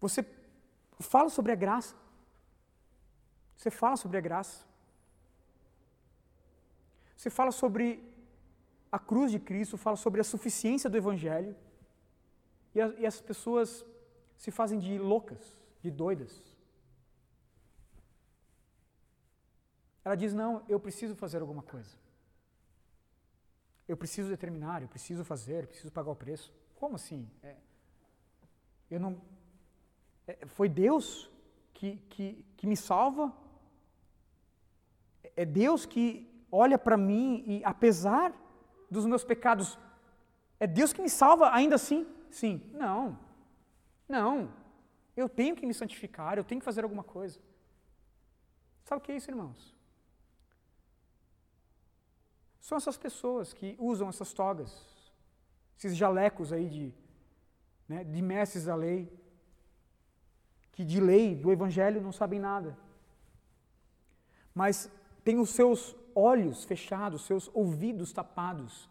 Você 0.00 0.26
fala 1.00 1.28
sobre 1.30 1.52
a 1.52 1.54
graça. 1.54 1.94
Você 3.56 3.70
fala 3.70 3.96
sobre 3.96 4.18
a 4.18 4.20
graça. 4.20 4.64
Você 7.16 7.30
fala 7.30 7.52
sobre 7.52 8.07
a 8.90 8.98
cruz 8.98 9.30
de 9.30 9.38
Cristo, 9.38 9.76
fala 9.76 9.96
sobre 9.96 10.20
a 10.20 10.24
suficiência 10.24 10.88
do 10.88 10.96
Evangelho. 10.96 11.54
E, 12.74 12.80
a, 12.80 12.88
e 12.98 13.06
as 13.06 13.20
pessoas 13.20 13.84
se 14.36 14.50
fazem 14.50 14.78
de 14.78 14.98
loucas, 14.98 15.56
de 15.82 15.90
doidas. 15.90 16.42
Ela 20.04 20.14
diz: 20.14 20.32
Não, 20.32 20.64
eu 20.68 20.80
preciso 20.80 21.14
fazer 21.14 21.40
alguma 21.40 21.62
coisa. 21.62 21.96
Eu 23.86 23.96
preciso 23.96 24.28
determinar, 24.28 24.82
eu 24.82 24.88
preciso 24.88 25.24
fazer, 25.24 25.64
eu 25.64 25.68
preciso 25.68 25.92
pagar 25.92 26.10
o 26.10 26.16
preço. 26.16 26.52
Como 26.76 26.96
assim? 26.96 27.28
É, 27.42 27.56
eu 28.90 29.00
não. 29.00 29.20
É, 30.26 30.46
foi 30.46 30.68
Deus 30.68 31.30
que, 31.74 31.96
que, 32.10 32.44
que 32.56 32.66
me 32.66 32.76
salva? 32.76 33.32
É 35.36 35.44
Deus 35.44 35.86
que 35.86 36.28
olha 36.50 36.78
para 36.78 36.96
mim 36.96 37.44
e, 37.46 37.64
apesar 37.64 38.34
dos 38.90 39.06
meus 39.06 39.24
pecados, 39.24 39.78
é 40.58 40.66
Deus 40.66 40.92
que 40.92 41.02
me 41.02 41.10
salva 41.10 41.52
ainda 41.52 41.74
assim? 41.74 42.06
Sim. 42.30 42.62
Não. 42.72 43.18
Não. 44.08 44.52
Eu 45.16 45.28
tenho 45.28 45.56
que 45.56 45.66
me 45.66 45.74
santificar, 45.74 46.36
eu 46.36 46.44
tenho 46.44 46.60
que 46.60 46.64
fazer 46.64 46.84
alguma 46.84 47.04
coisa. 47.04 47.40
Sabe 48.84 49.00
o 49.00 49.04
que 49.04 49.12
é 49.12 49.16
isso, 49.16 49.30
irmãos? 49.30 49.74
São 52.60 52.76
essas 52.76 52.96
pessoas 52.96 53.52
que 53.52 53.76
usam 53.78 54.08
essas 54.08 54.32
togas, 54.32 54.86
esses 55.76 55.96
jalecos 55.96 56.52
aí 56.52 56.68
de, 56.68 56.94
né, 57.88 58.04
de 58.04 58.20
mestres 58.20 58.64
da 58.64 58.74
lei, 58.74 59.10
que 60.72 60.84
de 60.84 61.00
lei, 61.00 61.34
do 61.34 61.50
evangelho, 61.50 62.00
não 62.00 62.12
sabem 62.12 62.38
nada. 62.38 62.78
Mas 64.54 64.90
têm 65.24 65.38
os 65.38 65.50
seus 65.50 65.96
olhos 66.18 66.64
fechados, 66.64 67.22
seus 67.22 67.50
ouvidos 67.54 68.12
tapados 68.12 68.88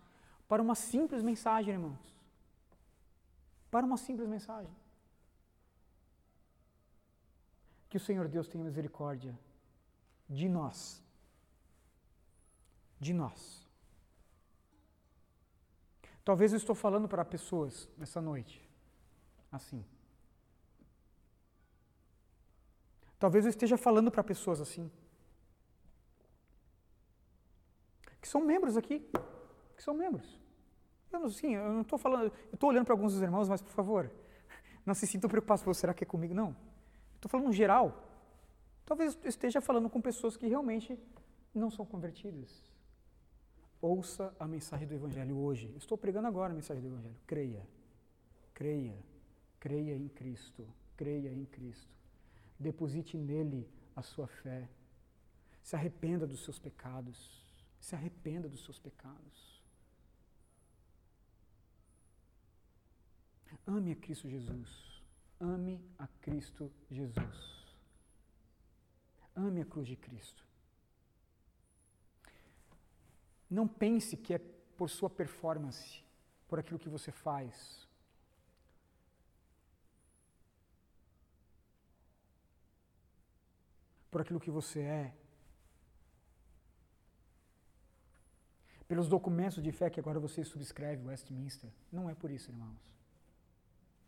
para 0.48 0.62
uma 0.62 0.76
simples 0.76 1.22
mensagem, 1.22 1.74
irmãos. 1.74 2.16
Para 3.70 3.86
uma 3.86 3.98
simples 3.98 4.28
mensagem. 4.28 4.74
Que 7.90 7.98
o 7.98 8.00
Senhor 8.00 8.28
Deus 8.28 8.48
tenha 8.48 8.64
misericórdia 8.64 9.38
de 10.30 10.48
nós. 10.48 11.04
De 13.00 13.14
nós. 13.14 13.68
Talvez 16.24 16.52
eu 16.52 16.58
estou 16.58 16.76
falando 16.76 17.08
para 17.08 17.24
pessoas 17.24 17.90
nessa 17.98 18.22
noite 18.22 18.68
assim. 19.52 19.84
Talvez 23.20 23.46
eu 23.46 23.50
esteja 23.50 23.78
falando 23.78 24.12
para 24.12 24.24
pessoas 24.24 24.62
assim. 24.62 24.92
Que 28.28 28.32
são 28.32 28.42
membros 28.42 28.76
aqui. 28.76 29.00
Que 29.74 29.82
são 29.82 29.94
membros. 29.94 30.38
Eu 31.14 31.22
não, 31.22 31.30
sim, 31.30 31.56
eu 31.56 31.72
não 31.72 31.82
estou 31.82 31.98
falando. 31.98 32.26
Eu 32.26 32.56
estou 32.56 32.70
olhando 32.70 32.84
para 32.84 32.94
alguns 32.94 33.14
dos 33.14 33.22
irmãos, 33.22 33.48
mas 33.48 33.62
por 33.62 33.72
favor, 33.72 34.12
não 34.86 34.94
se 34.94 35.08
sintam 35.08 35.30
preocupados. 35.30 35.78
Será 35.78 35.94
que 35.94 36.04
é 36.04 36.08
comigo? 36.08 36.34
Não. 36.34 36.54
Estou 37.16 37.32
falando 37.32 37.48
no 37.48 37.54
geral. 37.54 38.04
Talvez 38.86 39.18
eu 39.24 39.30
esteja 39.30 39.62
falando 39.62 39.90
com 39.90 40.02
pessoas 40.02 40.36
que 40.36 40.46
realmente 40.46 41.00
não 41.56 41.70
são 41.70 41.86
convertidas. 41.86 42.70
Ouça 43.80 44.36
a 44.38 44.46
mensagem 44.46 44.86
do 44.86 44.94
Evangelho 44.94 45.38
hoje. 45.38 45.74
Estou 45.78 45.98
pregando 45.98 46.28
agora 46.28 46.52
a 46.52 46.56
mensagem 46.56 46.84
do 46.84 46.90
Evangelho. 46.90 47.16
Creia, 47.26 47.66
creia, 48.54 48.98
creia 49.58 49.96
em 49.96 50.10
Cristo, 50.10 50.68
creia 50.98 51.32
em 51.32 51.46
Cristo. 51.46 51.96
Deposite 52.60 53.16
nele 53.18 53.66
a 53.96 54.02
sua 54.02 54.28
fé. 54.28 54.68
Se 55.64 55.78
arrependa 55.78 56.28
dos 56.28 56.44
seus 56.44 56.60
pecados. 56.60 57.47
Se 57.80 57.96
arrependa 57.96 58.50
dos 58.50 58.64
seus 58.64 58.80
pecados. 58.80 59.58
Ame 63.66 63.92
a 63.92 63.96
Cristo 63.96 64.30
Jesus. 64.30 65.04
Ame 65.40 65.82
a 66.00 66.08
Cristo 66.22 66.72
Jesus. 66.90 67.76
Ame 69.36 69.62
a 69.62 69.66
cruz 69.66 69.88
de 69.88 69.96
Cristo. 69.96 70.46
Não 73.50 73.68
pense 73.68 74.18
que 74.18 74.34
é 74.34 74.40
por 74.40 74.90
sua 74.90 75.10
performance, 75.10 76.04
por 76.48 76.60
aquilo 76.60 76.80
que 76.80 76.90
você 76.90 77.12
faz. 77.12 77.88
Por 84.10 84.22
aquilo 84.22 84.40
que 84.40 84.50
você 84.50 84.80
é. 84.80 85.14
Pelos 88.88 89.08
documentos 89.10 89.62
de 89.62 89.72
fé 89.72 89.90
que 89.90 90.00
agora 90.00 90.20
você 90.20 90.44
subscreve, 90.44 91.06
Westminster. 91.06 91.70
Não 91.92 92.10
é 92.10 92.16
por 92.16 92.32
isso, 92.32 92.50
irmãos. 92.50 92.80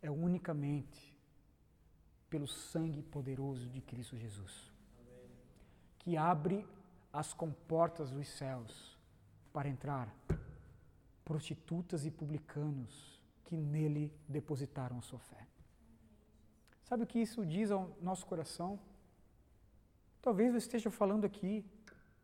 É 0.02 0.10
unicamente 0.10 1.14
pelo 2.30 2.48
sangue 2.48 3.02
poderoso 3.02 3.68
de 3.70 3.82
Cristo 3.82 4.16
Jesus. 4.18 4.72
Que 5.98 6.16
abre 6.16 6.66
as 7.12 7.34
comportas 7.34 8.12
dos 8.12 8.28
céus 8.30 8.98
para 9.52 9.68
entrar 9.68 10.16
prostitutas 11.26 12.06
e 12.06 12.12
publicanos 12.12 13.20
que 13.46 13.58
nele 13.58 14.14
depositaram 14.28 15.02
sua 15.02 15.20
fé. 15.20 15.46
Sabe 16.84 17.04
o 17.04 17.08
que 17.08 17.20
isso 17.20 17.46
diz 17.46 17.70
ao 17.70 17.96
nosso 18.02 18.26
coração? 18.26 18.80
Talvez 20.22 20.52
eu 20.52 20.58
esteja 20.58 20.90
falando 20.90 21.26
aqui 21.26 21.66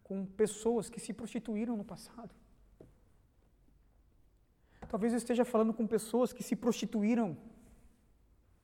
com 0.04 0.26
pessoas 0.26 0.90
que 0.90 1.00
se 1.00 1.14
prostituíram 1.14 1.76
no 1.76 1.84
passado. 1.84 2.34
Talvez 4.96 5.12
eu 5.12 5.18
esteja 5.18 5.44
falando 5.44 5.74
com 5.74 5.86
pessoas 5.86 6.32
que 6.32 6.42
se 6.42 6.56
prostituíram 6.56 7.36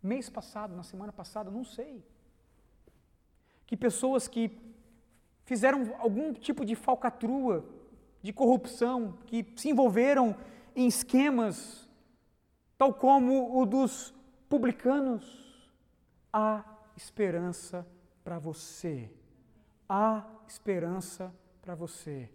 mês 0.01 0.29
passado, 0.29 0.73
na 0.73 0.81
semana 0.81 1.11
passada, 1.11 1.51
não 1.51 1.65
sei. 1.65 2.01
Que 3.67 3.75
pessoas 3.75 4.29
que 4.29 4.57
fizeram 5.43 5.93
algum 5.99 6.33
tipo 6.33 6.63
de 6.63 6.73
falcatrua 6.73 7.65
de 8.21 8.31
corrupção, 8.31 9.17
que 9.25 9.45
se 9.57 9.71
envolveram 9.71 10.33
em 10.73 10.87
esquemas, 10.87 11.89
tal 12.77 12.93
como 12.93 13.59
o 13.59 13.65
dos 13.65 14.13
publicanos, 14.47 15.69
há 16.31 16.63
esperança 16.95 17.85
para 18.23 18.39
você. 18.39 19.11
Há 19.89 20.25
esperança 20.47 21.29
para 21.61 21.75
você. 21.75 22.29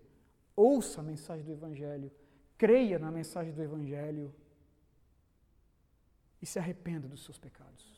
Ouça 0.54 1.00
a 1.00 1.02
mensagem 1.02 1.46
do 1.46 1.52
Evangelho, 1.52 2.12
creia 2.56 2.98
na 2.98 3.10
mensagem 3.10 3.52
do 3.52 3.62
Evangelho 3.62 4.34
e 6.40 6.46
se 6.46 6.58
arrependa 6.58 7.08
dos 7.08 7.24
seus 7.24 7.38
pecados. 7.38 7.94